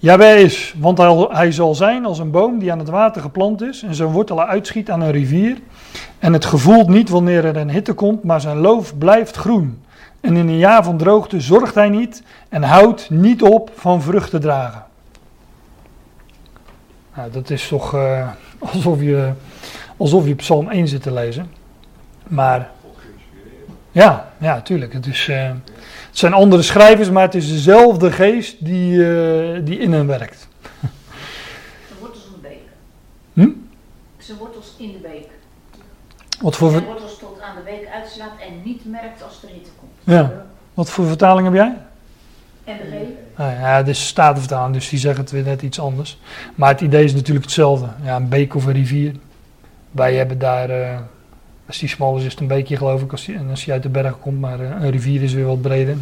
[0.00, 3.62] Jabé is, want hij, hij, zal zijn als een boom die aan het water geplant
[3.62, 5.58] is en zijn wortelen uitschiet aan een rivier.
[6.18, 9.82] En het gevoelt niet wanneer er een hitte komt, maar zijn loof blijft groen.
[10.20, 14.30] En in een jaar van droogte zorgt hij niet en houdt niet op van vrucht
[14.30, 14.84] te dragen.
[17.16, 18.28] Nou, dat is toch uh,
[18.58, 19.32] alsof, je,
[19.96, 21.50] alsof je Psalm 1 zit te lezen.
[22.26, 22.70] Maar
[23.92, 24.92] Ja, ja, tuurlijk.
[24.92, 25.50] Het, is, eh,
[26.18, 30.48] het zijn andere schrijvers, maar het is dezelfde geest die, eh, die in hen werkt.
[30.80, 30.88] De
[32.00, 32.60] wortels in de beek.
[33.32, 33.50] Hm?
[34.18, 35.28] Zijn wortels in de beek.
[36.40, 39.70] Wat voor, Zijn wortels tot aan de beek uitslaat en niet merkt als er hitte
[39.78, 39.92] komt.
[40.04, 41.76] ja, wat voor vertaling heb jij?
[42.64, 43.40] En de G.
[43.40, 46.18] Ah, ja, het is statenvertaling, dus die zeggen het weer net iets anders.
[46.54, 47.88] Maar het idee is natuurlijk hetzelfde.
[48.02, 49.14] Ja, een beek of een rivier.
[49.90, 50.98] Wij hebben daar, eh,
[51.68, 53.82] als die smal is, is het een beekje geloof ik, als en als je uit
[53.82, 54.40] de berg komt.
[54.40, 55.96] Maar eh, een rivier is weer wat breder.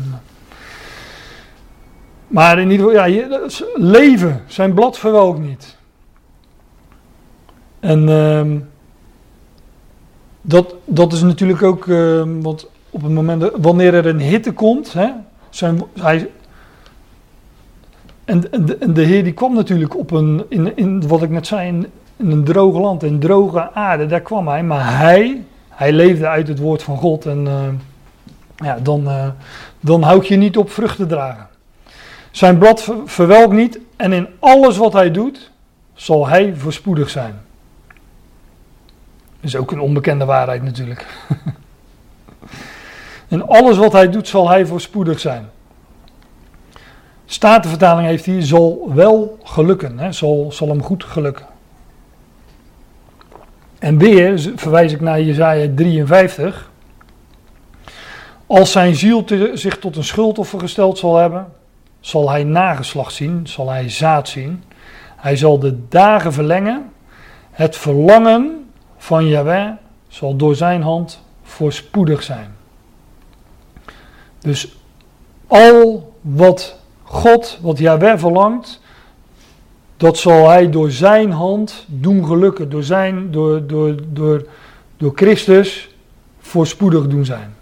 [2.27, 3.39] Maar in ieder geval, ja,
[3.75, 5.77] leven, zijn blad verwelkt niet.
[7.81, 8.59] En ehm,
[10.41, 14.53] dat, dat is natuurlijk ook, ehm, want op het moment, dat- wanneer er een hitte
[14.53, 15.09] komt, hè,
[15.51, 16.31] zijn, hij,
[18.25, 18.41] en,
[18.95, 21.87] de, Heer die kwam natuurlijk op een, in, in wat ik net zei, in,
[22.17, 24.63] in een droog land, in droge aarde, daar kwam hij.
[24.63, 25.45] Maar hij,
[25.77, 29.29] hij leefde uit het woord van God en eh, ja, dan, eh,
[29.81, 31.49] dan houd je niet op vruchten dragen.
[32.31, 35.51] Zijn blad ver- verwelkt niet en in alles wat hij doet,
[35.95, 37.41] zal hij voorspoedig zijn.
[39.41, 41.07] Dat is ook een onbekende waarheid natuurlijk.
[43.29, 45.49] in alles wat hij doet, zal hij voorspoedig zijn.
[47.25, 51.47] Statenvertaling heeft hier zal wel gelukken, hè, zal, zal hem goed gelukken.
[53.79, 56.71] En weer verwijs ik naar Jezaja 53.
[58.47, 61.53] Als zijn ziel te- zich tot een schuldoffer gesteld zal hebben,
[62.01, 64.63] zal hij nageslacht zien, zal hij zaad zien.
[65.17, 66.91] Hij zal de dagen verlengen.
[67.51, 69.71] Het verlangen van Yahweh
[70.09, 72.55] zal door zijn hand voorspoedig zijn.
[74.39, 74.77] Dus
[75.47, 78.81] al wat God, wat Yahweh verlangt,
[79.97, 82.71] dat zal hij door zijn hand doen gelukken.
[82.71, 84.47] Door, zijn, door, door, door,
[84.97, 85.89] door Christus
[86.41, 87.55] voorspoedig doen zijn.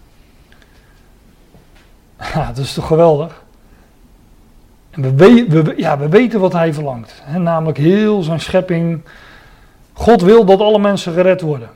[2.34, 3.42] Ja, dat is toch geweldig?
[4.90, 7.22] En we, we, ja, we weten wat hij verlangt.
[7.24, 9.02] Hè, namelijk heel zijn schepping.
[9.92, 11.68] God wil dat alle mensen gered worden.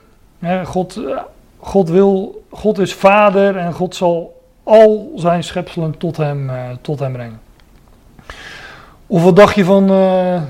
[0.64, 1.18] God, eh,
[1.58, 6.98] God, wil, God is vader en God zal al zijn schepselen tot hem, uh, tot
[6.98, 7.40] hem brengen.
[9.10, 10.42] Of wat dacht je van uh,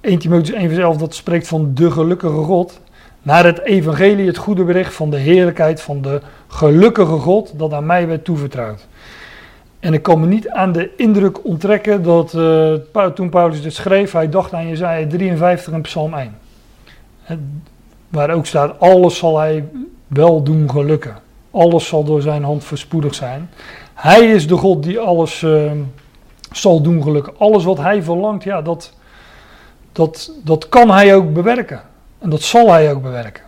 [0.00, 2.80] 1 Timotheus 1 vers 11 dat spreekt van de gelukkige God.
[3.22, 7.86] Naar het evangelie, het goede bericht van de heerlijkheid van de gelukkige God dat aan
[7.86, 8.86] mij werd toevertrouwd.
[9.80, 14.12] En ik kan me niet aan de indruk onttrekken dat uh, toen Paulus dit schreef,
[14.12, 16.36] hij dacht aan Jezaja 53 en Psalm 1.
[17.22, 17.38] Het,
[18.08, 19.64] waar ook staat, alles zal hij
[20.06, 21.16] wel doen gelukken.
[21.50, 23.50] Alles zal door zijn hand verspoedig zijn.
[23.94, 25.70] Hij is de God die alles uh,
[26.52, 27.38] zal doen gelukken.
[27.38, 28.92] Alles wat hij verlangt, ja, dat,
[29.92, 31.82] dat, dat kan hij ook bewerken.
[32.18, 33.44] En dat zal hij ook bewerken.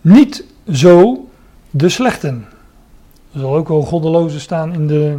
[0.00, 1.28] Niet zo
[1.70, 2.48] de slechten.
[3.32, 5.18] Er zal ook wel goddelozen staan in de.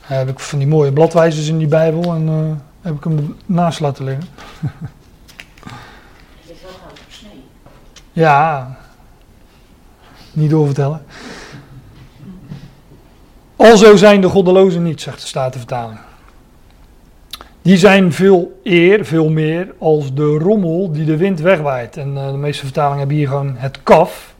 [0.00, 3.80] Heb ik van die mooie bladwijzers in die Bijbel en uh, heb ik hem naast
[3.80, 4.24] laten liggen.
[6.44, 7.44] Je is wel goud op snee.
[8.14, 8.76] Ja,
[10.32, 11.02] niet doorvertellen.
[13.56, 15.98] Alzo zijn de goddelozen niet, zegt de Statenvertaling.
[17.62, 21.96] Die zijn veel eer, veel meer als de rommel die de wind wegwaait.
[21.96, 24.34] En uh, de meeste vertalingen hebben hier gewoon het kaf.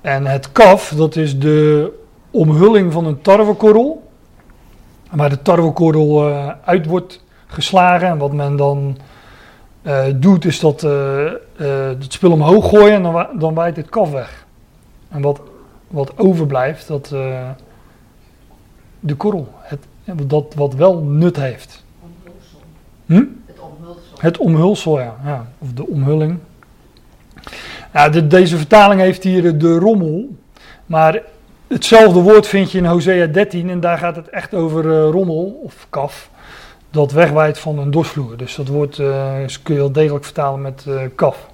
[0.00, 1.90] En het kaf, dat is de
[2.30, 4.10] omhulling van een tarwekorrel.
[5.10, 8.08] Waar de tarwekorrel uh, uit wordt geslagen.
[8.08, 8.96] En wat men dan
[9.82, 11.30] uh, doet, is dat uh,
[11.98, 14.46] het spul omhoog gooien en dan, dan waait het kaf weg.
[15.08, 15.40] En wat,
[15.88, 17.14] wat overblijft, dat
[19.02, 19.48] de korrel.
[19.60, 19.80] Het,
[20.26, 21.84] dat wat wel nut heeft.
[22.02, 22.60] Omhulsel.
[23.06, 23.24] Hm?
[23.46, 24.16] Het omhulsel.
[24.18, 25.16] Het omhulsel, ja.
[25.24, 25.46] ja.
[25.58, 26.38] Of de omhulling.
[28.10, 30.28] De, deze vertaling heeft hier de rommel.
[30.86, 31.22] Maar
[31.66, 33.70] hetzelfde woord vind je in Hosea 13.
[33.70, 36.30] En daar gaat het echt over uh, rommel of kaf.
[36.92, 38.36] Dat wegwaait van een dorsvloer.
[38.36, 41.48] Dus dat woord uh, kun je wel degelijk vertalen met uh, kaf.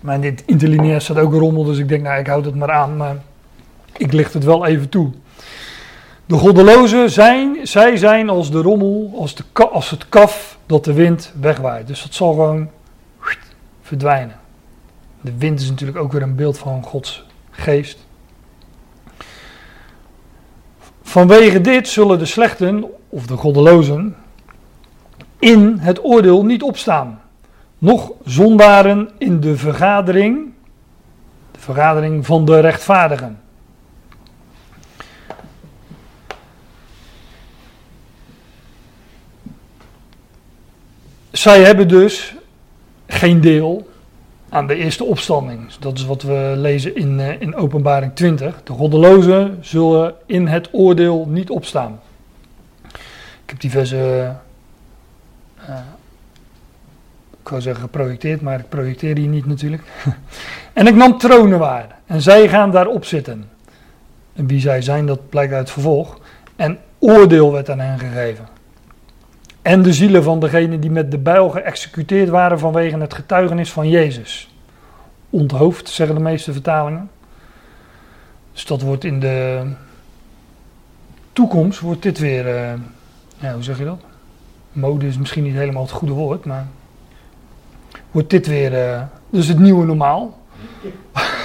[0.00, 1.64] Maar in dit interlineair staat ook rommel.
[1.64, 2.96] Dus ik denk, nou ik houd het maar aan.
[2.96, 3.16] Maar
[3.96, 5.10] ik licht het wel even toe.
[6.26, 10.92] De goddelozen zijn, zij zijn als de rommel, als, de, als het kaf dat de
[10.92, 11.86] wind wegwaait.
[11.86, 12.70] Dus dat zal gewoon
[13.82, 14.36] verdwijnen.
[15.20, 18.06] De wind is natuurlijk ook weer een beeld van Gods geest.
[21.02, 24.16] Vanwege dit zullen de slechten, of de goddelozen,
[25.38, 27.20] in het oordeel niet opstaan.
[27.78, 30.52] Nog zondaren in de vergadering,
[31.50, 33.40] de vergadering van de rechtvaardigen.
[41.30, 42.34] Zij hebben dus
[43.06, 43.90] geen deel
[44.48, 45.72] aan de eerste opstanding.
[45.72, 48.62] Dat is wat we lezen in, eh, in Openbaring 20.
[48.64, 52.00] De goddelozen zullen in het oordeel niet opstaan.
[53.52, 54.40] Heb die versen,
[55.68, 55.78] uh,
[57.42, 59.82] ik wou zeggen geprojecteerd, maar ik projecteer die niet natuurlijk.
[60.72, 63.50] en ik nam tronen waar en zij gaan daarop zitten.
[64.32, 66.18] En wie zij zijn, dat blijkt uit het vervolg.
[66.56, 68.48] En oordeel werd aan hen gegeven.
[69.62, 73.88] En de zielen van degenen die met de bijl geëxecuteerd waren vanwege het getuigenis van
[73.88, 74.54] Jezus.
[75.30, 77.10] Onthoofd, zeggen de meeste vertalingen.
[78.52, 79.66] Dus dat wordt in de
[81.32, 82.72] toekomst, wordt dit weer, uh,
[83.50, 84.00] hoe zeg je dat?
[84.72, 86.66] Mode is misschien niet helemaal het goede woord, maar
[88.10, 90.38] wordt dit weer, uh, dus het nieuwe normaal.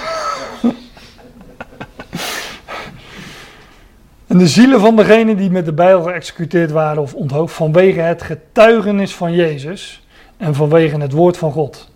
[4.28, 8.22] En de zielen van degenen die met de bijl geëxecuteerd waren of onthoofd vanwege het
[8.22, 10.06] getuigenis van Jezus
[10.38, 11.90] en vanwege het woord van God.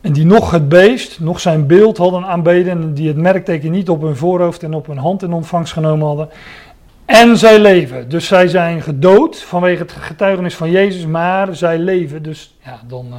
[0.00, 3.88] En die nog het beest, nog zijn beeld hadden aanbeden en die het merkteken niet
[3.88, 6.28] op hun voorhoofd en op hun hand in ontvangst genomen hadden.
[7.08, 8.08] En zij leven.
[8.08, 12.22] Dus zij zijn gedood vanwege het getuigenis van Jezus, maar zij leven.
[12.22, 13.16] Dus ja, dan uh,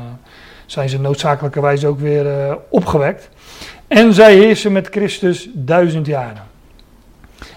[0.66, 3.30] zijn ze noodzakelijkerwijs ook weer uh, opgewekt.
[3.88, 6.44] En zij heersen met Christus duizend jaren.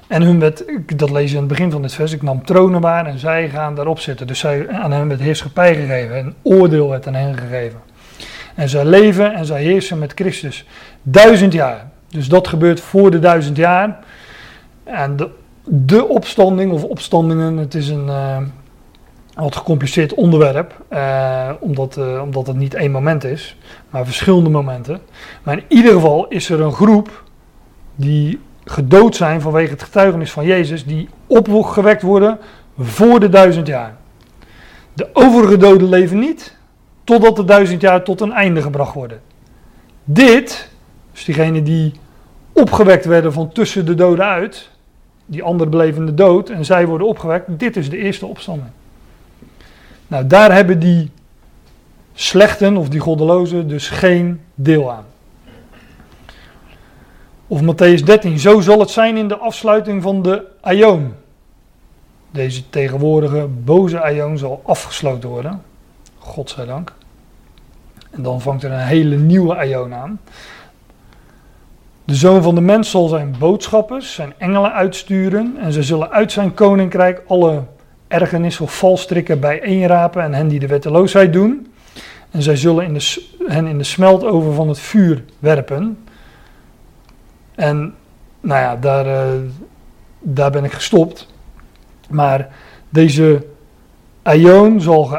[0.07, 0.65] En hun werd,
[0.97, 3.49] dat lees je in het begin van dit vers, ik nam tronen waar en zij
[3.49, 4.27] gaan daarop zitten.
[4.27, 7.81] Dus zij, aan hen werd heerschappij gegeven en oordeel werd aan hen gegeven.
[8.55, 10.67] En zij leven en zij heersen met Christus
[11.03, 11.91] duizend jaar.
[12.09, 13.99] Dus dat gebeurt voor de duizend jaar.
[14.85, 15.29] En de,
[15.65, 18.37] de opstanding of opstandingen, het is een uh,
[19.35, 23.57] wat gecompliceerd onderwerp, uh, omdat, uh, omdat het niet één moment is,
[23.91, 25.01] maar verschillende momenten.
[25.43, 27.25] Maar in ieder geval is er een groep
[27.95, 32.39] die gedood zijn vanwege het getuigenis van Jezus, die opgewekt worden
[32.79, 33.97] voor de duizend jaar.
[34.93, 36.57] De overige doden leven niet,
[37.05, 39.21] totdat de duizend jaar tot een einde gebracht worden.
[40.05, 40.71] Dit,
[41.13, 41.93] dus diegenen die
[42.53, 44.71] opgewekt werden van tussen de doden uit,
[45.27, 48.71] die anderen beleven de dood en zij worden opgewekt, dit is de eerste opstanding.
[50.07, 51.11] Nou, daar hebben die
[52.15, 55.05] slechten of die goddelozen dus geen deel aan.
[57.47, 61.15] Of Matthäus 13, zo zal het zijn in de afsluiting van de Aion.
[62.31, 65.63] Deze tegenwoordige boze Aion zal afgesloten worden.
[66.19, 66.93] Godzijdank.
[68.11, 70.21] En dan vangt er een hele nieuwe Aion aan.
[72.05, 75.57] De zoon van de mens zal zijn boodschappers, zijn engelen uitsturen.
[75.59, 77.63] En ze zullen uit zijn koninkrijk alle
[78.09, 81.73] ergernis of valstrikken bijeenrapen en hen die de wetteloosheid doen.
[82.31, 86.05] En zij zullen in de, hen in de smeltover van het vuur werpen.
[87.55, 87.95] En
[88.41, 89.41] nou ja, daar, uh,
[90.21, 91.29] daar ben ik gestopt.
[92.09, 92.49] Maar
[92.89, 93.47] deze
[94.23, 95.19] aion zal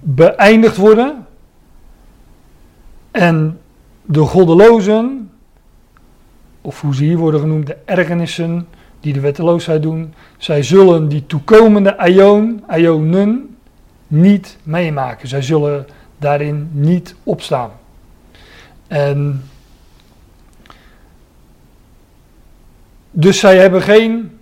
[0.00, 1.26] beëindigd worden.
[3.10, 3.60] En
[4.02, 5.25] de goddelozen,
[6.66, 8.68] of hoe ze hier worden genoemd, de ergernissen
[9.00, 13.56] die de wetteloosheid doen, zij zullen die toekomende aion, aionen,
[14.06, 15.28] niet meemaken.
[15.28, 15.86] Zij zullen
[16.18, 17.70] daarin niet opstaan.
[18.86, 19.42] En
[23.18, 24.38] Dus zij hebben geen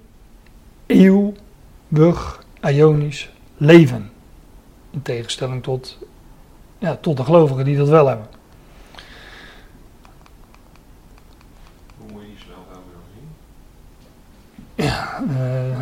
[0.86, 4.10] eeuwig Ionisch leven.
[4.90, 5.98] In tegenstelling tot,
[6.78, 8.26] ja, tot de gelovigen die dat wel hebben.
[11.98, 14.86] Hoe moet je die smeltover dan zien?
[14.86, 15.78] Ja, uh,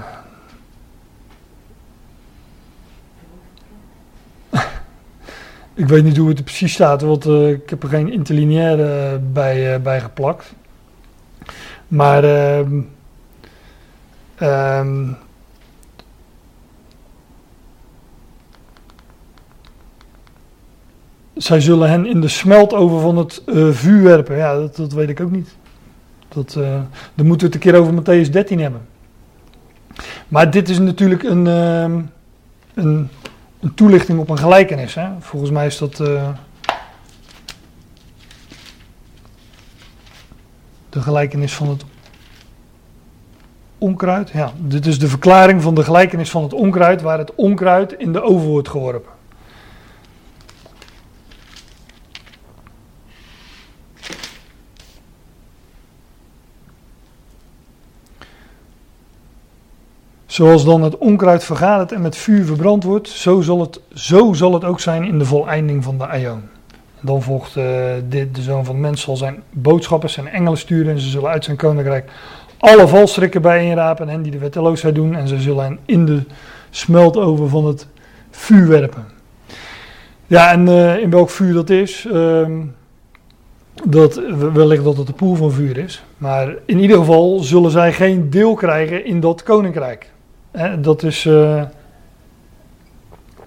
[5.83, 9.19] ik weet niet hoe het er precies staat, want uh, ik heb er geen interlineaire
[9.19, 10.55] bij, uh, bij geplakt.
[11.89, 12.25] Maar
[12.59, 12.89] um,
[14.43, 15.17] um,
[21.35, 24.37] zij zullen hen in de smeltover van het vuur werpen.
[24.37, 25.57] Ja, dat, dat, weet ik ook niet.
[26.29, 26.81] Dat, uh,
[27.15, 28.81] dan moeten we het een keer over Matthäus 13 hebben.
[30.29, 32.03] Maar dit is natuurlijk een, uh,
[32.75, 33.09] een,
[33.63, 34.95] een, toelichting op een gelijkenis.
[34.95, 35.09] Hè?
[35.19, 36.01] Volgens mij is dat.
[36.01, 36.29] Uh,
[40.89, 41.85] de gelijkenis van het
[43.79, 44.31] onkruid.
[44.31, 48.13] Ja, dit is de verklaring van de gelijkenis van het onkruid, waar het onkruid in
[48.13, 49.12] de oven wordt geworpen.
[60.33, 64.55] Zoals dan het onkruid vergadert en met vuur verbrand wordt, zo zal het, zo zal
[64.55, 66.43] het ook zijn in de voleinding van de aion.
[67.01, 67.65] Dan volgt uh,
[68.09, 71.45] dit, de zoon van mens zal zijn boodschappers en engelen sturen en ze zullen uit
[71.45, 72.11] zijn koninkrijk
[72.59, 76.23] alle valstrikken bijeenrapen en hen die de wetteloosheid doen en ze zullen hen in de
[76.71, 77.87] smeltover van het
[78.31, 79.05] vuur werpen.
[80.27, 82.61] Ja, en eh, in welk vuur dat is, ehm,
[83.85, 84.21] dat,
[84.53, 86.05] wellicht dat het de poel van vuur is.
[86.19, 90.12] Maar in ieder geval zullen zij geen deel krijgen in dat koninkrijk.
[90.79, 91.63] Dat is eh,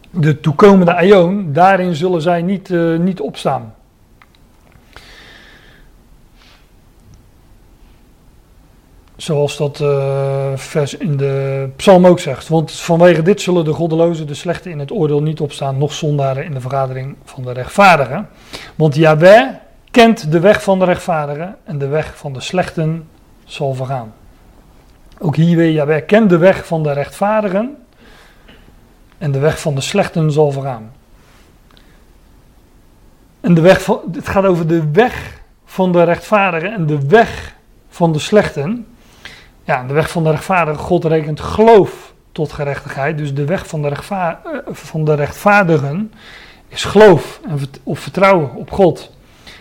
[0.10, 3.74] de toekomende aion, daarin zullen zij niet, eh, niet opstaan.
[9.16, 12.48] Zoals dat eh, vers in de psalm ook zegt.
[12.48, 16.46] Want vanwege dit zullen de goddelozen, de slechte in het oordeel niet opstaan, nog zondaren
[16.46, 18.30] in de vergadering van de rechtvaardigen.
[18.76, 19.48] Want Yahweh
[19.92, 23.08] kent de weg van de rechtvaardigen en de weg van de slechten
[23.44, 24.14] zal vergaan.
[25.20, 27.78] Ook hier weer, Yahweh kent de weg van de rechtvaardigen
[29.18, 30.92] en de weg van de slechten zal vergaan.
[33.42, 37.56] En de weg van, het gaat over de weg van de rechtvaardigen en de weg
[37.90, 38.88] van de slechten.
[39.64, 43.18] Ja, de weg van de rechtvaardige, God rekent geloof tot gerechtigheid.
[43.18, 44.32] Dus de weg van de, eh,
[44.66, 46.12] van de rechtvaardigen
[46.68, 49.12] is geloof en, of vertrouwen op God.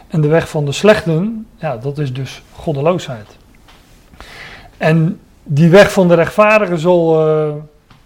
[0.09, 3.37] En de weg van de slechten, ja, dat is dus goddeloosheid.
[4.77, 7.55] En die weg van de rechtvaardigen zal, uh,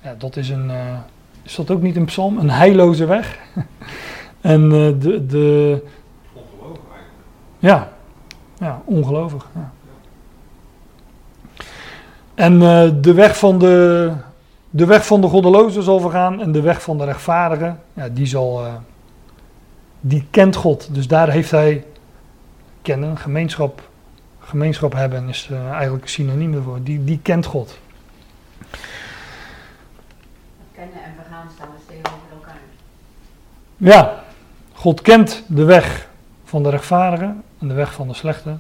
[0.00, 0.98] ja, dat is een, uh,
[1.42, 2.38] is dat ook niet een psalm?
[2.38, 3.38] Een heilloze weg.
[4.40, 5.82] en uh, de, de...
[6.32, 7.58] Ongelooflijk eigenlijk.
[7.58, 7.88] Ja,
[8.58, 9.46] ja ongelovig.
[12.34, 12.58] En
[13.00, 14.12] de, weg van de,
[14.70, 18.26] de weg van de goddelozen zal vergaan en de weg van de rechtvaardigen, ja, die,
[18.26, 18.62] zal,
[20.00, 20.88] die kent God.
[20.94, 21.84] Dus daar heeft hij
[22.82, 23.87] kennen, gemeenschap,
[24.48, 26.82] gemeenschap hebben is uh, eigenlijk een synoniem ervoor.
[26.82, 27.78] Die, die kent God.
[30.72, 32.58] Kennen en vergaan staan dus tegenover elkaar.
[33.76, 34.24] Ja,
[34.72, 36.08] God kent de weg
[36.44, 38.56] van de rechtvaardigen en de weg van de slechte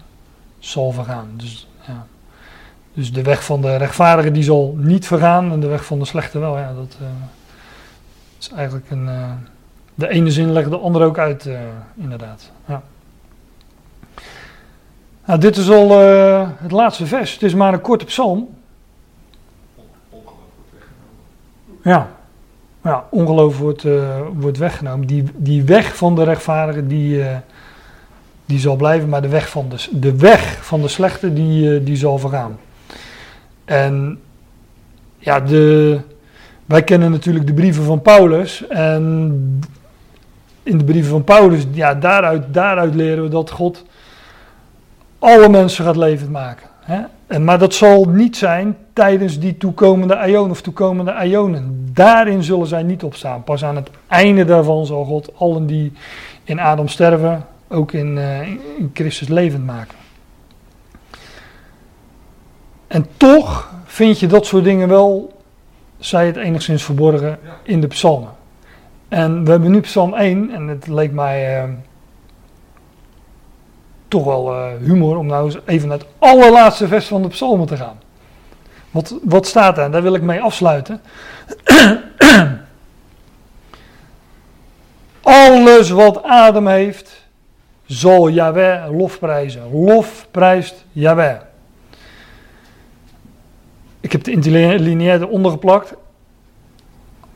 [0.58, 1.30] zal vergaan.
[1.36, 2.06] Dus ja.
[2.92, 6.04] Dus de weg van de rechtvaardigen die zal niet vergaan en de weg van de
[6.04, 6.58] slechte wel.
[6.58, 7.08] Ja, dat uh,
[8.38, 9.06] is eigenlijk een.
[9.06, 9.32] Uh,
[9.94, 11.48] de ene zin legt de andere ook uit,
[11.94, 12.50] inderdaad.
[12.66, 12.82] Ja.
[15.28, 15.98] Nou, dit is al
[16.56, 17.32] het laatste vers.
[17.32, 18.48] Het is maar een korte psalm.
[21.82, 22.08] Ja,
[22.82, 23.84] ja ongeloof wordt,
[24.32, 25.06] wordt weggenomen.
[25.06, 27.24] Die, die weg van de rechtvaardigen die,
[28.46, 31.96] die zal blijven, maar de weg van de, de, weg van de slechte die, die
[31.96, 32.58] zal vergaan.
[33.64, 34.20] En
[35.18, 36.00] ja, de,
[36.66, 38.66] wij kennen natuurlijk de brieven van Paulus.
[38.66, 39.60] En
[40.62, 43.84] in de brieven van Paulus, ja, daaruit, daaruit leren we dat God
[45.18, 46.66] alle mensen gaat levend maken.
[46.80, 47.00] Hè?
[47.26, 51.90] En, maar dat zal niet zijn tijdens die toekomende aion of toekomende aionen.
[51.92, 53.44] Daarin zullen zij niet opstaan.
[53.44, 55.92] Pas aan het einde daarvan zal God allen die
[56.44, 58.46] in Adam sterven, ook in, uh,
[58.78, 59.96] in Christus levend maken.
[62.86, 65.32] En toch vind je dat soort dingen wel,
[65.98, 68.30] zij het enigszins verborgen in de psalmen.
[69.08, 71.70] En we hebben nu psalm 1 en het leek mij uh,
[74.08, 77.66] toch wel uh, humor om nou eens even naar het allerlaatste vers van de psalmen
[77.66, 77.98] te gaan.
[78.90, 79.90] Wat, wat staat er?
[79.90, 81.00] Daar wil ik mee afsluiten.
[85.22, 87.26] Alles wat adem heeft,
[87.86, 89.70] zal Yahweh lofprijzen.
[89.72, 91.36] Lof prijst Yahweh.
[94.00, 95.94] Ik heb de interlineair eronder geplakt.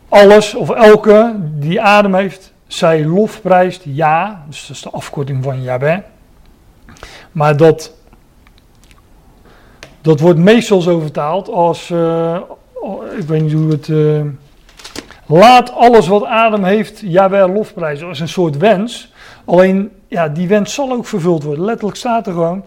[0.08, 4.44] Alles of elke die adem heeft, zij lofprijst ja.
[4.48, 5.98] Dus dat is de afkorting van Yahweh.
[7.32, 7.92] Maar dat,
[10.00, 12.40] dat wordt meestal zo vertaald als, uh,
[13.18, 14.20] ik weet niet hoe het, uh,
[15.26, 18.08] laat alles wat adem heeft Yahweh lofprijzen.
[18.08, 19.12] als een soort wens.
[19.44, 21.64] Alleen, ja, die wens zal ook vervuld worden.
[21.64, 22.64] Letterlijk staat er gewoon,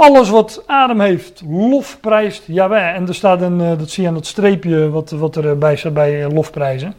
[0.00, 2.94] alles wat adem heeft, lofprijst Jaweh.
[2.94, 5.94] En er staat een, uh, dat zie je aan dat streepje wat, wat erbij staat
[5.94, 6.94] bij lofprijzen.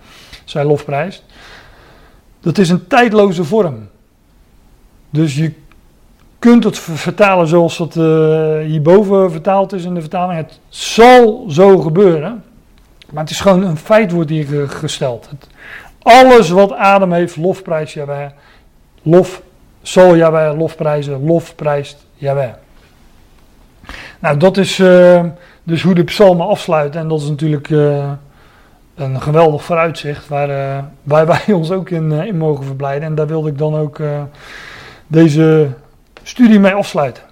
[0.45, 1.24] Zij lofprijst.
[2.39, 3.89] Dat is een tijdloze vorm.
[5.09, 5.53] Dus je
[6.42, 8.04] kunt het vertalen zoals het uh,
[8.60, 10.39] hierboven vertaald is in de vertaling.
[10.39, 12.44] Het zal zo gebeuren.
[13.12, 15.30] Maar het is gewoon een feit wordt hier gesteld.
[16.02, 18.30] Alles wat adem heeft, lofprijst Jaweh.
[19.02, 19.42] Lof
[19.82, 22.54] zal Jaweh lofprijzen, lofprijst Jaweh.
[24.20, 25.24] Nou, dat is uh,
[25.64, 27.02] dus hoe de psalmen afsluiten.
[27.02, 28.12] En dat is natuurlijk uh,
[28.96, 33.04] een geweldig vooruitzicht waar, waar wij ons ook in, in mogen verblijden.
[33.04, 34.00] En daar wilde ik dan ook
[35.08, 35.70] deze
[36.24, 37.24] studie mee afsluiten.